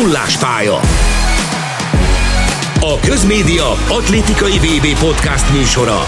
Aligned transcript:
Nullás 0.00 0.38
pálya. 0.38 0.76
A 2.80 2.98
Közmédia 3.00 3.70
atlétikai 3.70 4.58
VB 4.58 4.98
podcast 4.98 5.52
műsora. 5.52 5.98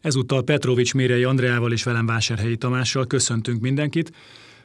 Ezúttal 0.00 0.42
Petrovics 0.42 0.94
Mérei 0.94 1.24
Andreával 1.24 1.72
és 1.72 1.82
velem 1.82 2.06
Vásárhelyi 2.06 2.56
Tamással 2.56 3.06
köszöntünk 3.06 3.60
mindenkit. 3.60 4.12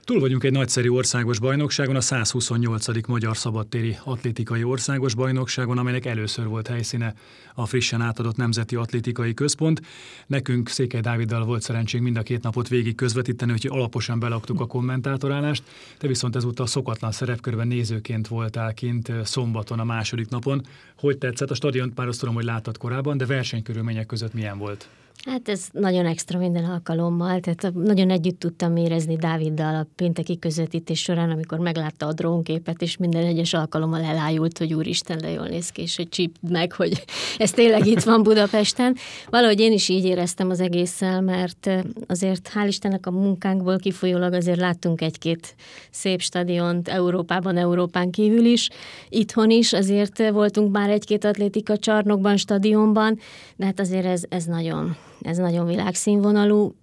Túl 0.06 0.20
vagyunk 0.20 0.44
egy 0.44 0.52
nagyszerű 0.52 0.90
országos 0.90 1.40
bajnokságon, 1.40 1.96
a 1.96 2.02
128. 2.02 3.08
Magyar 3.08 3.38
Szabadtéri 3.38 3.98
Atlétikai 4.04 4.64
Országos 4.64 5.16
Bajnokságon, 5.16 5.78
amelynek 5.78 6.06
először 6.06 6.48
volt 6.48 6.68
helyszíne 6.68 7.14
a 7.56 7.66
frissen 7.66 8.02
átadott 8.02 8.36
Nemzeti 8.36 8.76
Atlétikai 8.76 9.34
Központ. 9.34 9.82
Nekünk 10.28 10.70
Székely 10.70 11.02
Dáviddal 11.02 11.46
volt 11.46 11.62
szerencsénk 11.62 12.04
mind 12.04 12.18
a 12.18 12.22
két 12.22 12.44
napot 12.44 12.68
végig 12.68 12.96
közvetíteni, 12.96 13.52
úgyhogy 13.52 13.78
alaposan 13.78 14.20
belaktuk 14.20 14.60
a 14.60 14.66
kommentátorálást. 14.66 15.64
Te 15.98 16.08
viszont 16.08 16.36
ezúttal 16.36 16.68
szokatlan 16.68 17.12
szerepkörben 17.12 17.68
nézőként 17.68 18.28
voltál 18.28 18.74
kint 18.74 19.12
szombaton 19.24 19.80
a 19.80 19.84
második 19.84 20.30
napon. 20.30 20.66
Hogy 20.98 21.18
tetszett? 21.18 21.52
A 21.52 21.56
stadiont 21.56 21.98
már 21.98 22.08
azt 22.08 22.20
tudom, 22.20 22.36
hogy 22.36 22.46
láttad 22.46 22.78
korábban, 22.78 23.18
de 23.18 23.26
versenykörülmények 23.26 24.06
között 24.06 24.34
milyen 24.34 24.58
volt? 24.58 24.90
Hát 25.26 25.50
ez 25.50 25.68
nagyon 25.72 26.06
extra 26.06 26.40
minden 26.40 26.66
alkalommal, 26.66 27.40
tehát 27.40 27.74
nagyon 27.74 28.10
együtt 28.10 28.40
tudtam 28.40 28.76
érezni 28.76 29.16
Dáviddal 29.16 29.76
a 29.76 29.88
pénteki 29.96 30.40
közvetítés 30.40 31.02
során, 31.02 31.30
amikor 31.30 31.60
meglátta 31.60 32.08
a 32.08 32.14
drónképet, 32.14 32.82
és 32.82 32.98
minden 32.98 33.26
egyes 33.26 33.54
alkalommal 33.54 34.04
elájult, 34.04 34.58
hogy 34.58 34.74
úristen, 34.74 35.18
de 35.18 35.30
jól 35.30 35.48
néz 35.48 35.70
ki, 35.70 35.82
és 35.82 35.96
hogy 35.96 36.10
csíp 36.10 36.36
meg, 36.50 36.72
hogy 36.74 37.06
ez 37.38 37.52
tényleg 37.52 37.86
itt 37.86 38.02
van 38.02 38.24
Budapesten. 38.24 38.96
Valahogy 39.30 39.60
én 39.60 39.72
is 39.72 39.90
így 39.90 40.06
éreztem 40.06 40.50
az 40.50 40.60
egésszel, 40.60 41.22
mert 41.22 41.70
azért 42.08 42.52
hál' 42.54 42.68
Istennek 42.68 43.06
a 43.06 43.12
munkánkból 43.12 43.78
kifolyólag 43.78 44.34
azért 44.34 44.60
láttunk 44.60 45.02
egy-két 45.02 45.56
szép 45.92 46.22
stadiont 46.22 46.88
Európában, 46.88 47.58
Európán 47.58 48.12
kívül 48.12 48.46
is, 48.46 48.70
itthon 49.10 49.50
is, 49.50 49.74
azért 49.74 50.30
voltunk 50.30 50.72
már 50.72 50.90
egy-két 50.90 51.24
atlétika 51.24 51.78
csarnokban, 51.78 52.38
stadionban, 52.38 53.20
de 53.56 53.66
hát 53.66 53.80
azért 53.80 54.06
ez, 54.06 54.24
ez 54.30 54.44
nagyon 54.44 54.96
ez 55.22 55.38
nagyon 55.38 55.66
világszínvonalú. 55.66 56.76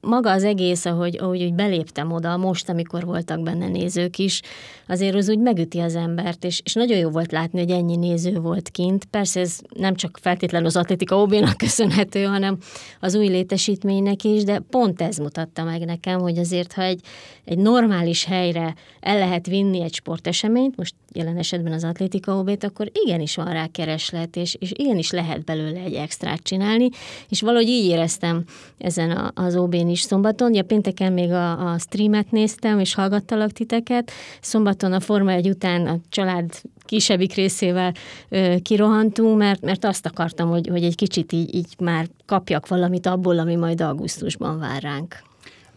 Maga 0.00 0.30
az 0.30 0.44
egész, 0.44 0.84
ahogy, 0.84 1.16
ahogy 1.20 1.42
úgy 1.42 1.54
beléptem 1.54 2.12
oda, 2.12 2.36
most, 2.36 2.68
amikor 2.68 3.04
voltak 3.04 3.42
benne 3.42 3.68
nézők 3.68 4.18
is, 4.18 4.40
azért 4.88 5.14
az 5.14 5.28
úgy 5.28 5.38
megüti 5.38 5.78
az 5.78 5.94
embert, 5.94 6.44
és, 6.44 6.60
és 6.64 6.74
nagyon 6.74 6.98
jó 6.98 7.10
volt 7.10 7.32
látni, 7.32 7.58
hogy 7.58 7.70
ennyi 7.70 7.96
néző 7.96 8.40
volt 8.40 8.68
kint. 8.68 9.04
Persze 9.04 9.40
ez 9.40 9.58
nem 9.74 9.94
csak 9.94 10.18
feltétlenül 10.22 10.66
az 10.66 10.76
atlétika 10.76 11.20
ob 11.20 11.34
köszönhető, 11.56 12.24
hanem 12.24 12.58
az 13.00 13.14
új 13.14 13.28
létesítménynek 13.28 14.24
is, 14.24 14.44
de 14.44 14.58
pont 14.70 15.02
ez 15.02 15.16
mutatta 15.16 15.64
meg 15.64 15.84
nekem, 15.84 16.20
hogy 16.20 16.38
azért, 16.38 16.72
ha 16.72 16.82
egy, 16.82 17.00
egy 17.44 17.58
normális 17.58 18.24
helyre 18.24 18.74
el 19.00 19.18
lehet 19.18 19.46
vinni 19.46 19.82
egy 19.82 19.94
sporteseményt, 19.94 20.76
most 20.76 20.94
jelen 21.18 21.36
esetben 21.36 21.72
az 21.72 21.84
atlétika 21.84 22.38
ob 22.38 22.50
akkor 22.60 22.90
igenis 23.04 23.36
van 23.36 23.52
rá 23.52 23.66
kereslet, 23.66 24.36
és, 24.36 24.56
és 24.58 24.72
igenis 24.76 25.10
lehet 25.10 25.44
belőle 25.44 25.80
egy 25.80 25.94
extrát 25.94 26.42
csinálni, 26.42 26.88
és 27.28 27.40
valahogy 27.40 27.68
így 27.68 27.86
éreztem 27.86 28.44
ezen 28.78 29.10
a, 29.10 29.30
az 29.34 29.56
OB-n 29.56 29.88
is 29.88 30.00
szombaton. 30.00 30.54
Ja, 30.54 30.62
pénteken 30.62 31.12
még 31.12 31.30
a, 31.30 31.72
a 31.72 31.78
streamet 31.78 32.30
néztem, 32.30 32.78
és 32.78 32.94
hallgattalak 32.94 33.50
titeket. 33.50 34.10
Szombaton 34.40 34.92
a 34.92 35.00
Forma 35.00 35.30
egy 35.30 35.48
után 35.48 35.86
a 35.86 35.98
család 36.08 36.50
kisebbik 36.84 37.34
részével 37.34 37.94
ö, 38.28 38.54
kirohantunk, 38.62 39.38
mert, 39.38 39.60
mert 39.60 39.84
azt 39.84 40.06
akartam, 40.06 40.48
hogy, 40.48 40.68
hogy 40.68 40.84
egy 40.84 40.94
kicsit 40.94 41.32
így, 41.32 41.54
így 41.54 41.74
már 41.78 42.08
kapjak 42.26 42.68
valamit 42.68 43.06
abból, 43.06 43.38
ami 43.38 43.54
majd 43.54 43.80
augusztusban 43.80 44.58
vár 44.58 44.82
ránk. 44.82 45.27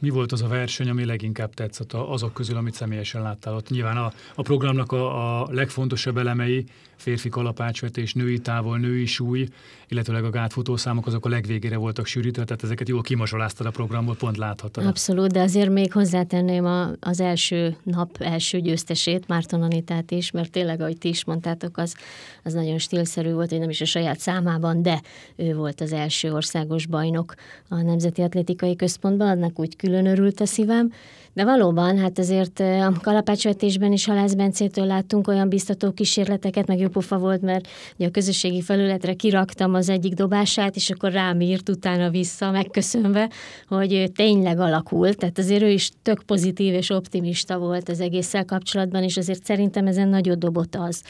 Mi 0.02 0.10
volt 0.10 0.32
az 0.32 0.42
a 0.42 0.48
verseny, 0.48 0.90
ami 0.90 1.06
leginkább 1.06 1.54
tetszett 1.54 1.94
azok 1.94 2.34
közül, 2.34 2.58
amit 2.58 2.74
személyesen 2.74 3.22
láttál 3.22 3.54
ott? 3.54 3.70
Nyilván 3.70 3.98
a, 3.98 4.12
a 4.36 4.42
programnak 4.42 4.92
a, 4.92 5.42
a 5.42 5.48
legfontosabb 5.52 6.18
elemei, 6.18 6.66
férfi 6.96 7.30
kalapácsvetés, 7.30 8.14
női 8.14 8.40
távol, 8.40 8.78
női 8.78 9.06
súly, 9.06 9.48
illetőleg 9.88 10.24
a 10.24 10.30
gátfutószámok 10.30 11.08
azok 11.08 11.26
a 11.26 11.30
legvégére 11.30 11.78
voltak 11.78 12.06
sűrítve, 12.06 12.44
tehát 12.44 12.64
ezeket 12.64 12.88
jól 12.90 13.02
kimazsoláztad 13.02 13.66
a 13.66 13.72
programból, 13.72 14.16
pont 14.16 14.38
láthattad. 14.38 14.86
Abszolút, 14.86 15.32
de 15.32 15.42
azért 15.42 15.70
még 15.70 15.92
hozzátenném 15.92 16.66
a, 16.66 16.90
az 17.00 17.20
első 17.20 17.76
nap 17.84 18.18
első 18.20 18.60
győztesét, 18.60 19.28
Márton 19.28 19.62
Anitát 19.62 20.12
is, 20.12 20.32
mert 20.32 20.52
tényleg, 20.52 20.82
ahogy 20.82 20.98
ti 20.98 21.08
is 21.08 21.26
mondtátok, 21.26 21.78
az, 21.78 21.96
az 22.44 22.54
nagyon 22.54 22.78
stílszerű 22.78 23.32
volt, 23.32 23.50
hogy 23.50 23.60
nem 23.60 23.70
is 23.70 23.82
a 23.82 23.86
saját 23.86 24.20
számában, 24.20 24.82
de 24.82 25.02
ő 25.36 25.56
volt 25.56 25.82
az 25.82 25.94
első 25.94 26.34
országos 26.34 26.86
bajnok 26.86 27.34
a 27.68 27.76
Nemzeti 27.76 28.22
Atlétikai 28.22 28.76
Központban, 28.76 29.28
annak 29.28 29.60
úgy 29.60 29.76
külön 29.76 29.91
örült 29.94 30.40
a 30.40 30.46
szívem, 30.46 30.92
de 31.34 31.44
valóban, 31.44 31.98
hát 31.98 32.20
azért 32.20 32.60
a 32.60 32.94
kalapácsvetésben 33.02 33.92
is 33.92 34.06
Halász 34.06 34.34
Bencétől 34.34 34.86
láttunk 34.86 35.28
olyan 35.28 35.50
biztató 35.50 35.92
kísérleteket, 35.92 36.68
meg 36.68 36.80
jópofa 36.80 37.18
volt, 37.18 37.42
mert 37.42 37.68
ugye 37.98 38.08
a 38.08 38.12
közösségi 38.12 38.62
felületre 38.62 39.14
kiraktam 39.14 39.74
az 39.74 39.90
egyik 39.90 40.14
dobását, 40.14 40.76
és 40.76 40.90
akkor 40.90 41.12
rám 41.12 41.42
írt 41.42 41.70
utána 41.70 42.10
vissza, 42.10 42.52
megköszönve, 42.52 43.30
hogy 43.68 44.12
tényleg 44.16 44.60
alakult. 44.60 45.18
Tehát 45.18 45.38
azért 45.38 45.62
ő 45.62 45.70
is 45.70 45.92
tök 46.02 46.24
pozitív 46.26 46.74
és 46.74 46.90
optimista 46.90 47.58
volt 47.58 47.90
az 47.90 48.00
egésszel 48.00 48.46
kapcsolatban, 48.46 49.04
és 49.04 49.18
azért 49.18 49.46
szerintem 49.46 49.88
ezen 49.88 50.08
nagyot 50.08 50.40
dobott 50.40 50.76
az, 50.76 51.04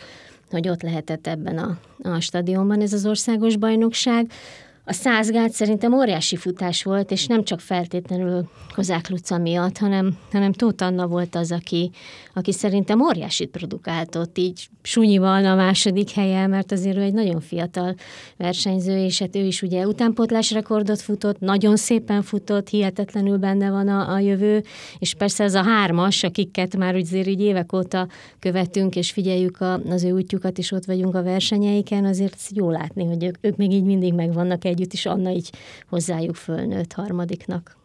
hogy 0.50 0.70
ott 0.70 0.82
lehetett 0.82 1.28
ebben 1.28 1.58
a, 1.58 1.78
a 2.10 2.20
stadionban 2.20 2.82
ez 2.82 2.94
az 2.94 3.06
országos 3.06 3.58
bajnokság. 3.58 4.32
A 4.92 4.94
százgát 4.94 5.52
szerintem 5.52 5.94
óriási 5.94 6.36
futás 6.36 6.84
volt, 6.84 7.12
és 7.12 7.28
nem 7.28 7.44
csak 7.44 7.60
feltétlenül 7.60 8.50
Kozák 8.76 9.10
Luca 9.10 9.38
miatt, 9.38 9.78
hanem, 9.78 10.18
hanem 10.32 10.52
Tóth 10.52 10.84
Anna 10.84 11.08
volt 11.08 11.36
az, 11.36 11.52
aki, 11.52 11.92
aki 12.34 12.52
szerintem 12.52 13.02
óriásit 13.02 13.50
produkált 13.50 14.16
ott, 14.16 14.38
így 14.38 14.70
sunyival 14.82 15.46
a 15.46 15.56
második 15.56 16.10
helye, 16.10 16.48
mert 16.48 16.72
azért 16.72 16.98
ő 16.98 17.02
egy 17.02 17.14
nagyon 17.14 17.42
fiatal 17.42 17.96
versenyző, 18.38 19.04
és 19.04 19.20
hát 19.20 19.36
ő 19.36 19.40
is 19.40 19.62
ugye 19.62 19.88
utánpótlás 19.88 20.52
rekordot 20.52 21.02
futott, 21.02 21.40
nagyon 21.40 21.76
szépen 21.76 22.22
futott, 22.22 22.70
hihetetlenül 22.70 23.38
benne 23.38 23.70
van 23.70 23.88
a, 23.88 24.14
a 24.14 24.20
jövő, 24.20 24.64
és 25.00 25.14
persze 25.14 25.44
ez 25.44 25.56
a 25.56 25.64
hármas, 25.64 26.24
akiket 26.24 26.78
már 26.78 26.96
azért 26.96 27.28
így 27.28 27.42
évek 27.42 27.74
óta 27.74 28.08
követünk, 28.40 28.96
és 28.96 29.12
figyeljük 29.12 29.62
a, 29.62 29.74
az 29.74 30.04
ő 30.04 30.12
útjukat, 30.12 30.58
és 30.58 30.72
ott 30.72 30.86
vagyunk 30.86 31.16
a 31.16 31.24
versenyeiken, 31.24 32.06
azért 32.06 32.38
jó 32.54 32.70
látni, 32.70 33.06
hogy 33.06 33.24
ők, 33.24 33.36
ők 33.42 33.56
még 33.56 33.72
így 33.72 33.84
mindig 33.84 34.14
megvannak 34.14 34.66
együtt, 34.82 34.94
és 34.94 35.06
Anna 35.06 35.30
így 35.30 35.50
hozzájuk 35.90 36.36
fölnőtt 36.36 36.94
harmadiknak. 36.94 37.78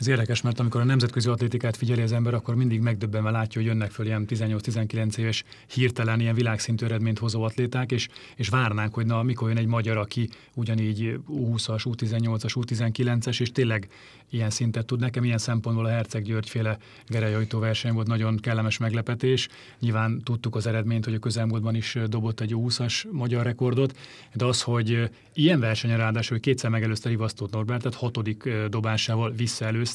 Ez 0.00 0.06
érdekes, 0.06 0.40
mert 0.40 0.60
amikor 0.60 0.80
a 0.80 0.84
nemzetközi 0.84 1.28
atlétikát 1.28 1.76
figyeli 1.76 2.02
az 2.02 2.12
ember, 2.12 2.34
akkor 2.34 2.54
mindig 2.54 2.80
megdöbbenve 2.80 3.30
látja, 3.30 3.60
hogy 3.60 3.70
jönnek 3.70 3.90
föl 3.90 4.06
ilyen 4.06 4.24
18-19 4.28 5.16
éves 5.16 5.44
hirtelen 5.66 6.20
ilyen 6.20 6.34
világszintű 6.34 6.84
eredményt 6.84 7.18
hozó 7.18 7.42
atléták, 7.42 7.92
és, 7.92 8.08
és 8.36 8.48
várnánk, 8.48 8.94
hogy 8.94 9.06
na, 9.06 9.22
mikor 9.22 9.48
jön 9.48 9.56
egy 9.56 9.66
magyar, 9.66 9.96
aki 9.96 10.28
ugyanígy 10.54 11.18
U20-as, 11.28 11.82
U18-as, 11.84 12.52
U19-es, 12.54 13.40
és 13.40 13.52
tényleg 13.52 13.88
ilyen 14.30 14.50
szintet 14.50 14.86
tud. 14.86 15.00
Nekem 15.00 15.24
ilyen 15.24 15.38
szempontból 15.38 15.84
a 15.86 15.88
Herceg 15.88 16.22
György 16.22 16.48
féle 16.48 16.78
gerejajtó 17.06 17.58
verseny 17.58 17.92
volt 17.92 18.06
nagyon 18.06 18.36
kellemes 18.36 18.78
meglepetés. 18.78 19.48
Nyilván 19.78 20.20
tudtuk 20.24 20.54
az 20.54 20.66
eredményt, 20.66 21.04
hogy 21.04 21.14
a 21.14 21.18
közelmúltban 21.18 21.74
is 21.74 21.98
dobott 22.06 22.40
egy 22.40 22.54
20-as 22.56 23.10
magyar 23.10 23.44
rekordot, 23.44 23.96
de 24.32 24.44
az, 24.44 24.62
hogy 24.62 25.10
ilyen 25.34 25.60
versenyen 25.60 25.98
ráadásul, 25.98 26.36
hogy 26.36 26.40
kétszer 26.40 26.70
megelőzte 26.70 27.08
Rivasztót 27.08 27.50
Norbert, 27.50 27.82
tehát 27.82 27.98
hatodik 27.98 28.48
dobásával 28.68 29.30
visszaelőzte, 29.30 29.89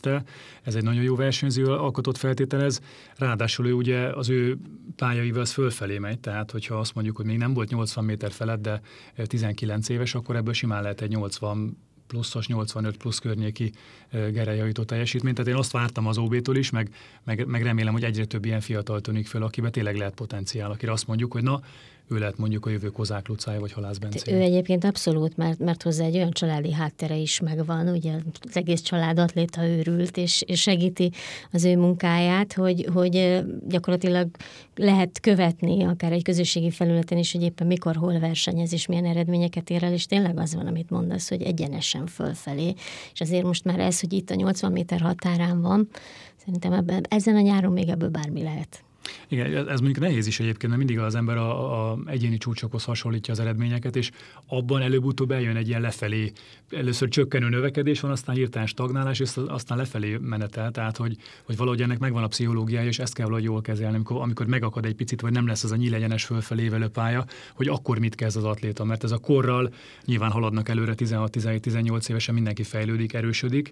ez 0.64 0.76
egy 0.76 0.84
nagyon 0.84 1.04
jó 1.04 1.16
versenyző 1.16 1.66
alkotott 1.66 2.18
feltételez, 2.18 2.82
ráadásul 3.16 3.68
ő 3.68 3.74
ugye 3.74 4.00
az 4.00 4.30
ő 4.30 4.58
pályaival 4.96 5.42
az 5.42 5.52
fölfelé 5.52 5.98
megy, 5.98 6.20
tehát 6.20 6.52
hogyha 6.52 6.76
azt 6.76 6.96
mondjuk, 6.96 7.16
hogy 7.16 7.26
még 7.26 7.38
nem 7.38 7.54
volt 7.54 7.70
80 7.70 8.04
méter 8.04 8.32
felett, 8.32 8.62
de 8.62 8.82
19 9.16 9.90
éves, 9.90 10.16
akkor 10.16 10.36
ebből 10.36 10.54
simán 10.54 10.82
lehet 10.82 11.02
egy 11.02 11.10
80 11.10 11.78
pluszos 12.08 12.48
85 12.48 12.98
plusz 12.98 13.20
környéki 13.20 13.72
gerejajító 14.12 14.84
teljesítményt. 14.84 15.36
Tehát 15.36 15.52
én 15.52 15.58
azt 15.58 15.72
vártam 15.72 16.08
az 16.08 16.18
OB-tól 16.18 16.56
is, 16.56 16.70
meg, 16.70 16.94
meg, 17.24 17.46
meg 17.46 17.64
remélem, 17.64 17.94
hogy 17.94 18.04
egyre 18.04 18.26
több 18.26 18.46
ilyen 18.46 18.62
fiatal 18.62 19.02
tűnik 19.02 19.28
föl, 19.28 19.44
akiben 19.44 19.72
tényleg 19.72 19.96
lehet 19.96 20.14
potenciál, 20.14 20.72
akire 20.72 20.92
azt 20.92 21.08
mondjuk, 21.08 21.32
hogy 21.32 21.44
na, 21.44 21.62
ő 22.08 22.18
lehet 22.18 22.38
mondjuk 22.38 22.66
a 22.66 22.70
jövő 22.70 22.88
Kozák 22.88 23.28
Lucája 23.28 23.60
vagy 23.60 23.72
Halász 23.72 23.98
Bence. 23.98 24.32
Ő 24.32 24.42
egyébként 24.42 24.84
abszolút, 24.84 25.38
mert, 25.38 25.60
mert 25.60 25.84
hozzá 25.84 26.06
egy 26.06 26.16
olyan 26.16 26.32
családi 26.32 26.74
háttere 26.74 27.16
is 27.16 27.40
megvan, 27.40 27.88
ugye 27.88 28.14
az 28.42 28.58
egész 28.58 28.82
család 28.82 29.20
atléta 29.20 29.68
őrült, 29.68 30.18
és, 30.18 30.42
és 30.42 30.62
segíti 30.62 31.12
az 31.52 31.64
ő 31.64 31.78
munkáját, 31.78 32.54
hogy, 32.54 32.88
hogy 32.94 33.44
gyakorlatilag 33.68 34.28
lehet 34.76 35.20
követni 35.20 35.84
akár 35.84 36.12
egy 36.12 36.24
közösségi 36.24 36.72
felületen 36.72 37.18
is, 37.18 37.32
hogy 37.32 37.42
éppen 37.42 37.68
mikor, 37.68 37.96
hol 37.96 38.20
versenyez, 38.20 38.74
és 38.74 38.88
milyen 38.88 39.06
eredményeket 39.06 39.70
ér 39.70 39.84
el, 39.84 39.94
és 39.94 40.06
tényleg 40.06 40.40
az 40.40 40.56
van, 40.56 40.68
amit 40.68 40.90
mondasz, 40.90 41.30
hogy 41.30 41.42
egyenesen 41.42 42.06
fölfelé. 42.06 42.74
És 43.14 43.22
azért 43.22 43.44
most 43.44 43.64
már 43.64 43.80
ez, 43.80 44.00
hogy 44.00 44.14
itt 44.14 44.30
a 44.30 44.36
80 44.36 44.72
méter 44.72 45.02
határán 45.02 45.62
van, 45.62 45.90
szerintem 46.38 46.74
ebben, 46.74 47.06
ezen 47.10 47.36
a 47.36 47.42
nyáron 47.42 47.72
még 47.72 47.90
ebből 47.90 48.10
bármi 48.10 48.44
lehet. 48.44 48.85
Igen, 49.28 49.70
ez 49.70 49.80
mondjuk 49.80 50.00
nehéz 50.00 50.28
is 50.28 50.40
egyébként, 50.40 50.74
mert 50.74 50.78
mindig 50.86 51.00
az 51.00 51.16
ember 51.16 51.38
a, 51.38 51.92
a 51.92 51.98
egyéni 52.06 52.38
csúcsokhoz 52.38 52.84
hasonlítja 52.84 53.34
az 53.34 53.40
eredményeket, 53.40 53.96
és 53.96 54.12
abban 54.48 54.82
előbb-utóbb 54.82 55.32
eljön 55.32 55.56
egy 55.56 55.68
ilyen 55.68 55.82
lefelé, 55.82 56.32
először 56.70 57.10
csökkenő 57.10 57.50
növekedés 57.50 58.00
van, 58.00 58.12
aztán 58.12 58.36
hirtelen 58.36 58.68
stagnálás, 58.68 59.20
és 59.20 59.32
aztán 59.48 59.78
lefelé 59.78 60.18
menetel, 60.22 60.72
tehát 60.72 60.98
hogy, 60.98 61.18
hogy 61.44 61.58
valahogy 61.58 61.82
ennek 61.82 62.00
megvan 62.00 62.24
a 62.24 62.28
pszichológiája, 62.28 62.88
és 62.88 63.00
ezt 63.00 63.14
kell 63.14 63.26
valahogy 63.26 63.46
jól 63.46 63.62
kezelni, 63.62 63.96
amikor, 63.96 64.22
amikor 64.22 64.46
megakad 64.46 64.86
egy 64.86 64.96
picit, 64.96 65.22
vagy 65.22 65.32
nem 65.32 65.48
lesz 65.48 65.64
az 65.64 65.72
a 65.72 65.76
nyílegyenes 65.76 66.26
fölfelévelő 66.26 66.88
pálya, 66.88 67.26
hogy 67.54 67.68
akkor 67.68 68.00
mit 68.00 68.16
kezd 68.16 68.38
az 68.38 68.44
atléta, 68.44 68.84
mert 68.84 69.04
ez 69.04 69.12
a 69.12 69.18
korral 69.18 69.74
nyilván 70.06 70.32
haladnak 70.32 70.70
előre 70.70 70.94
16-17-18 70.98 72.10
évesen 72.10 72.34
mindenki 72.34 72.64
fejlődik, 72.64 73.14
erősödik, 73.14 73.72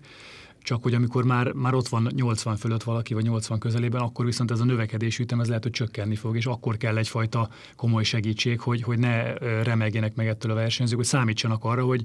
csak 0.64 0.84
hogy 0.84 0.94
amikor 0.94 1.24
már, 1.24 1.52
már 1.52 1.74
ott 1.74 1.88
van 1.88 2.10
80 2.16 2.56
fölött 2.56 2.84
valaki, 2.84 3.14
vagy 3.14 3.24
80 3.24 3.60
közelében, 3.60 4.02
akkor 4.02 4.26
viszont 4.26 4.52
ez 4.52 4.60
a 4.60 4.64
növekedési 4.66 5.24
ütem 5.24 5.40
ez 5.40 5.48
lehet, 5.48 5.64
hogy 5.64 5.72
csökkenni 5.72 6.16
fog, 6.16 6.36
és 6.36 6.46
akkor 6.46 6.78
kell 6.78 6.98
egyfajta 6.98 7.50
komoly 7.76 8.04
segítség, 8.04 8.60
hogy, 8.60 8.82
hogy 8.82 9.00
ne 9.00 9.34
remegjenek 9.64 10.16
meg 10.16 10.28
ettől 10.28 10.52
a 10.52 10.56
versenyzők, 10.56 10.98
hogy 10.98 11.06
számítsanak 11.06 11.64
arra, 11.64 11.86
hogy 11.86 12.04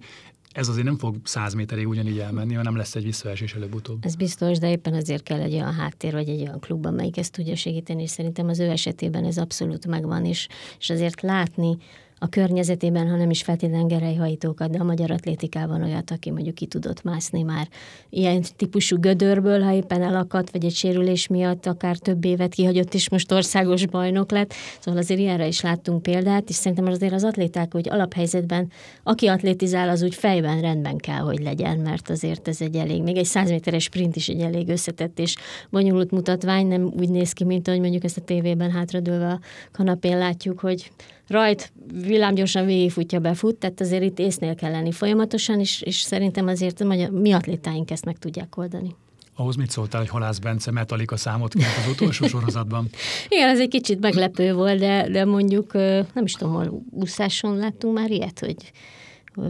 ez 0.52 0.69
azért 0.69 0.84
nem 0.84 0.99
fog 0.99 1.16
száz 1.25 1.55
méterig 1.55 1.88
ugyanígy 1.88 2.19
elmenni, 2.19 2.55
hanem 2.55 2.76
lesz 2.76 2.94
egy 2.94 3.05
visszaesés 3.05 3.55
előbb-utóbb. 3.55 4.05
Ez 4.05 4.14
biztos, 4.14 4.58
de 4.58 4.70
éppen 4.70 4.94
azért 4.94 5.22
kell 5.22 5.40
egy 5.40 5.52
olyan 5.52 5.72
háttér, 5.72 6.12
vagy 6.12 6.28
egy 6.28 6.40
olyan 6.40 6.61
klub, 6.61 6.87
amelyik 6.87 7.16
ezt 7.16 7.32
tudja 7.32 7.56
segíteni, 7.56 8.02
és 8.02 8.11
szerintem 8.11 8.49
az 8.49 8.58
ő 8.58 8.70
esetében 8.70 9.25
ez 9.25 9.38
abszolút 9.38 9.87
megvan, 9.87 10.25
és, 10.25 10.49
és 10.78 10.90
azért 10.90 11.20
látni, 11.20 11.76
a 12.18 12.28
környezetében, 12.28 13.08
hanem 13.10 13.30
is 13.30 13.42
feltétlenül 13.42 13.86
gerejhajtókat, 13.86 14.70
de 14.70 14.78
a 14.78 14.84
magyar 14.84 15.10
atlétikában 15.10 15.82
olyat, 15.82 16.10
aki 16.10 16.30
mondjuk 16.30 16.54
ki 16.54 16.66
tudott 16.66 17.02
mászni 17.02 17.42
már 17.42 17.68
ilyen 18.10 18.42
típusú 18.56 18.98
gödörből, 18.98 19.62
ha 19.62 19.72
éppen 19.72 20.02
elakadt, 20.02 20.50
vagy 20.50 20.64
egy 20.64 20.74
sérülés 20.74 21.26
miatt 21.26 21.66
akár 21.66 21.96
több 21.96 22.24
évet 22.24 22.54
kihagyott, 22.54 22.94
és 22.94 23.10
most 23.10 23.32
országos 23.32 23.86
bajnok 23.86 24.30
lett. 24.30 24.54
Szóval 24.80 25.00
azért 25.00 25.20
ilyenre 25.20 25.46
is 25.46 25.60
láttunk 25.60 26.02
példát, 26.02 26.48
és 26.48 26.54
szerintem 26.54 26.86
azért 26.86 27.12
az 27.12 27.24
atléták, 27.24 27.72
hogy 27.72 27.88
alaphelyzetben, 27.88 28.70
aki 29.02 29.26
atlétizál, 29.26 29.88
az 29.88 30.02
úgy 30.02 30.14
fejben 30.14 30.60
rendben 30.60 30.96
kell, 30.96 31.20
hogy 31.20 31.42
legyen, 31.42 31.78
mert 31.78 32.10
azért 32.10 32.48
ez 32.48 32.60
egy 32.60 32.76
elég, 32.76 33.02
még 33.02 33.16
egy 33.16 33.24
100 33.24 33.50
méteres 33.50 33.82
sprint 33.82 34.16
is 34.16 34.28
egy 34.28 34.40
elég 34.40 34.68
összetett 34.68 35.18
és 35.18 35.36
bonyolult 35.70 36.10
mutatvány, 36.10 36.66
nem 36.66 36.92
úgy 36.98 37.08
néz 37.08 37.32
ki, 37.32 37.44
mint 37.44 37.68
ahogy 37.68 37.80
mondjuk 37.80 38.04
ezt 38.04 38.16
a 38.16 38.20
tévében 38.20 38.70
hátradőlve 38.70 39.28
a 39.28 39.40
kanapén 39.72 40.18
látjuk, 40.18 40.60
hogy 40.60 40.90
rajt 41.28 41.72
villámgyorsan 41.92 42.66
végigfutja, 42.66 43.19
befut, 43.19 43.56
tehát 43.56 43.80
azért 43.80 44.02
itt 44.02 44.19
észnél 44.19 44.54
kell 44.54 44.70
lenni 44.70 44.92
folyamatosan, 44.92 45.60
és, 45.60 45.82
és 45.82 45.96
szerintem 45.96 46.46
azért 46.46 46.80
a 46.80 47.08
mi 47.10 47.32
atlétáink 47.32 47.90
ezt 47.90 48.04
meg 48.04 48.19
tudják 48.19 48.56
oldani. 48.56 48.94
Ahhoz 49.36 49.56
mit 49.56 49.70
szóltál, 49.70 50.00
hogy 50.00 50.10
Halász 50.10 50.38
Bence 50.38 50.70
Metallica 50.70 51.16
számot 51.16 51.54
kért 51.54 51.76
az 51.84 51.90
utolsó 51.90 52.26
sorozatban? 52.36 52.88
Igen, 53.28 53.48
ez 53.48 53.60
egy 53.60 53.69
kicsit 53.69 54.00
meglepő 54.00 54.52
volt, 54.52 54.78
de, 54.78 55.08
de 55.10 55.25
mondjuk 55.25 55.72
nem 56.12 56.25
is 56.25 56.32
tudom, 56.32 56.54
hol 56.54 56.82
úszáson 56.90 57.56
láttunk 57.56 57.94
már 57.94 58.10
ilyet, 58.10 58.38
hogy 58.38 58.56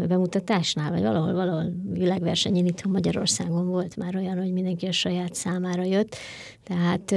bemutatásnál, 0.09 0.91
vagy 0.91 1.03
valahol, 1.03 1.33
valahol 1.33 1.73
világversenyen 1.93 2.67
itt 2.67 2.85
Magyarországon 2.85 3.67
volt 3.67 3.97
már 3.97 4.17
olyan, 4.17 4.39
hogy 4.39 4.53
mindenki 4.53 4.87
a 4.87 4.93
saját 4.93 5.35
számára 5.35 5.85
jött, 5.85 6.17
tehát 6.65 7.11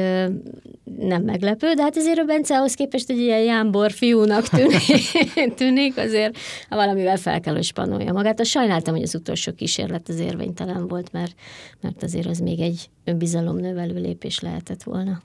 nem 0.97 1.23
meglepő, 1.23 1.73
de 1.73 1.81
hát 1.81 1.97
azért 1.97 2.19
a 2.19 2.23
Bence 2.23 2.57
ahhoz 2.57 2.73
képest 2.73 3.09
egy 3.09 3.17
ilyen 3.17 3.41
jámbor 3.43 3.91
fiúnak 3.91 4.47
tűnik, 4.47 5.53
tűnik 5.55 5.97
azért 5.97 6.37
valamivel 6.69 7.17
fel 7.17 7.39
kell, 7.39 7.53
hogy 7.53 7.63
spanolja 7.63 8.13
magát. 8.13 8.39
A 8.39 8.43
sajnáltam, 8.43 8.93
hogy 8.93 9.03
az 9.03 9.15
utolsó 9.15 9.53
kísérlet 9.53 10.09
az 10.09 10.19
érvénytelen 10.19 10.87
volt, 10.87 11.11
mert, 11.11 11.35
mert 11.81 12.03
azért 12.03 12.27
az 12.27 12.39
még 12.39 12.59
egy 12.59 12.89
önbizalomnövelő 13.03 14.01
lépés 14.01 14.39
lehetett 14.39 14.83
volna. 14.83 15.21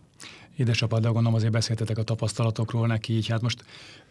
Édesapaddal 0.57 1.13
gondolom 1.13 1.37
azért 1.37 1.53
beszéltetek 1.53 1.99
a 1.99 2.03
tapasztalatokról 2.03 2.87
neki, 2.87 3.13
így 3.13 3.27
hát 3.27 3.43
most 3.43 3.65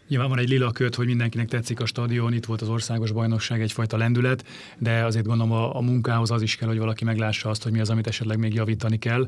Nyilván 0.07 0.29
van 0.29 0.39
egy 0.39 0.49
lila 0.49 0.71
köt, 0.71 0.95
hogy 0.95 1.05
mindenkinek 1.05 1.47
tetszik 1.47 1.79
a 1.79 1.85
stadion, 1.85 2.33
itt 2.33 2.45
volt 2.45 2.61
az 2.61 2.69
országos 2.69 3.11
bajnokság, 3.11 3.61
egyfajta 3.61 3.97
lendület, 3.97 4.45
de 4.77 5.05
azért 5.05 5.25
gondolom 5.25 5.51
a, 5.51 5.75
a 5.75 5.81
munkához 5.81 6.31
az 6.31 6.41
is 6.41 6.55
kell, 6.55 6.67
hogy 6.67 6.77
valaki 6.77 7.03
meglássa 7.03 7.49
azt, 7.49 7.63
hogy 7.63 7.71
mi 7.71 7.79
az, 7.79 7.89
amit 7.89 8.07
esetleg 8.07 8.37
még 8.39 8.53
javítani 8.53 8.97
kell. 8.97 9.27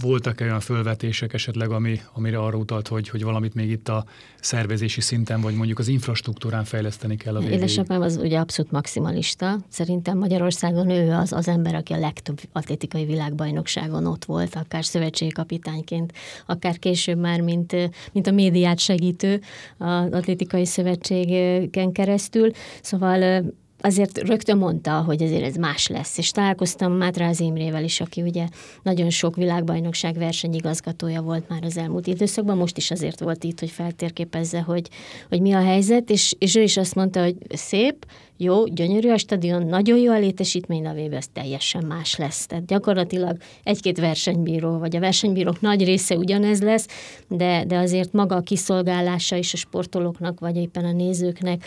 Voltak 0.00 0.40
olyan 0.40 0.60
fölvetések 0.60 1.32
esetleg, 1.32 1.70
ami, 1.70 2.00
amire 2.12 2.38
arra 2.38 2.56
utalt, 2.56 2.88
hogy, 2.88 3.08
hogy 3.08 3.22
valamit 3.22 3.54
még 3.54 3.70
itt 3.70 3.88
a 3.88 4.04
szervezési 4.40 5.00
szinten, 5.00 5.40
vagy 5.40 5.54
mondjuk 5.54 5.78
az 5.78 5.88
infrastruktúrán 5.88 6.64
fejleszteni 6.64 7.16
kell 7.16 7.36
a 7.36 7.38
végéig. 7.38 7.58
Édesapám 7.58 8.00
az 8.00 8.16
ugye 8.16 8.38
abszolút 8.38 8.70
maximalista. 8.70 9.58
Szerintem 9.68 10.18
Magyarországon 10.18 10.90
ő 10.90 11.12
az 11.12 11.32
az 11.32 11.48
ember, 11.48 11.74
aki 11.74 11.92
a 11.92 11.98
legtöbb 11.98 12.40
atlétikai 12.52 13.04
világbajnokságon 13.04 14.06
ott 14.06 14.24
volt, 14.24 14.54
akár 14.54 14.84
szövetségi 14.84 15.32
kapitányként, 15.32 16.12
akár 16.46 16.78
később 16.78 17.18
már, 17.18 17.40
mint, 17.40 17.76
mint 18.12 18.26
a 18.26 18.30
médiát 18.30 18.78
segítő 18.78 19.35
az 19.78 20.12
Atlétikai 20.12 20.64
Szövetségen 20.66 21.92
keresztül. 21.92 22.50
Szóval 22.82 23.44
azért 23.86 24.18
rögtön 24.18 24.58
mondta, 24.58 25.02
hogy 25.02 25.22
azért 25.22 25.42
ez 25.42 25.54
más 25.54 25.86
lesz. 25.86 26.18
És 26.18 26.30
találkoztam 26.30 26.92
Mátráz 26.92 27.40
Imrével 27.40 27.84
is, 27.84 28.00
aki 28.00 28.22
ugye 28.22 28.46
nagyon 28.82 29.10
sok 29.10 29.36
világbajnokság 29.36 30.14
versenyigazgatója 30.14 31.22
volt 31.22 31.48
már 31.48 31.64
az 31.64 31.76
elmúlt 31.76 32.06
időszakban, 32.06 32.56
most 32.56 32.76
is 32.76 32.90
azért 32.90 33.20
volt 33.20 33.44
itt, 33.44 33.60
hogy 33.60 33.70
feltérképezze, 33.70 34.60
hogy, 34.60 34.88
hogy 35.28 35.40
mi 35.40 35.52
a 35.52 35.62
helyzet, 35.62 36.10
és, 36.10 36.34
és 36.38 36.54
ő 36.54 36.62
is 36.62 36.76
azt 36.76 36.94
mondta, 36.94 37.22
hogy 37.22 37.36
szép, 37.48 38.06
jó, 38.36 38.66
gyönyörű 38.66 39.10
a 39.10 39.18
stadion, 39.18 39.66
nagyon 39.66 39.98
jó 39.98 40.12
a 40.12 40.18
létesítmény, 40.18 40.82
de 40.82 40.88
a 40.88 40.94
végül 40.94 41.16
ez 41.16 41.26
teljesen 41.32 41.84
más 41.84 42.16
lesz. 42.16 42.46
Tehát 42.46 42.66
gyakorlatilag 42.66 43.36
egy-két 43.62 43.98
versenybíró, 43.98 44.78
vagy 44.78 44.96
a 44.96 45.00
versenybírók 45.00 45.60
nagy 45.60 45.84
része 45.84 46.16
ugyanez 46.16 46.62
lesz, 46.62 46.86
de, 47.28 47.64
de 47.64 47.78
azért 47.78 48.12
maga 48.12 48.36
a 48.36 48.40
kiszolgálása 48.40 49.36
is 49.36 49.52
a 49.52 49.56
sportolóknak, 49.56 50.40
vagy 50.40 50.56
éppen 50.56 50.84
a 50.84 50.92
nézőknek 50.92 51.64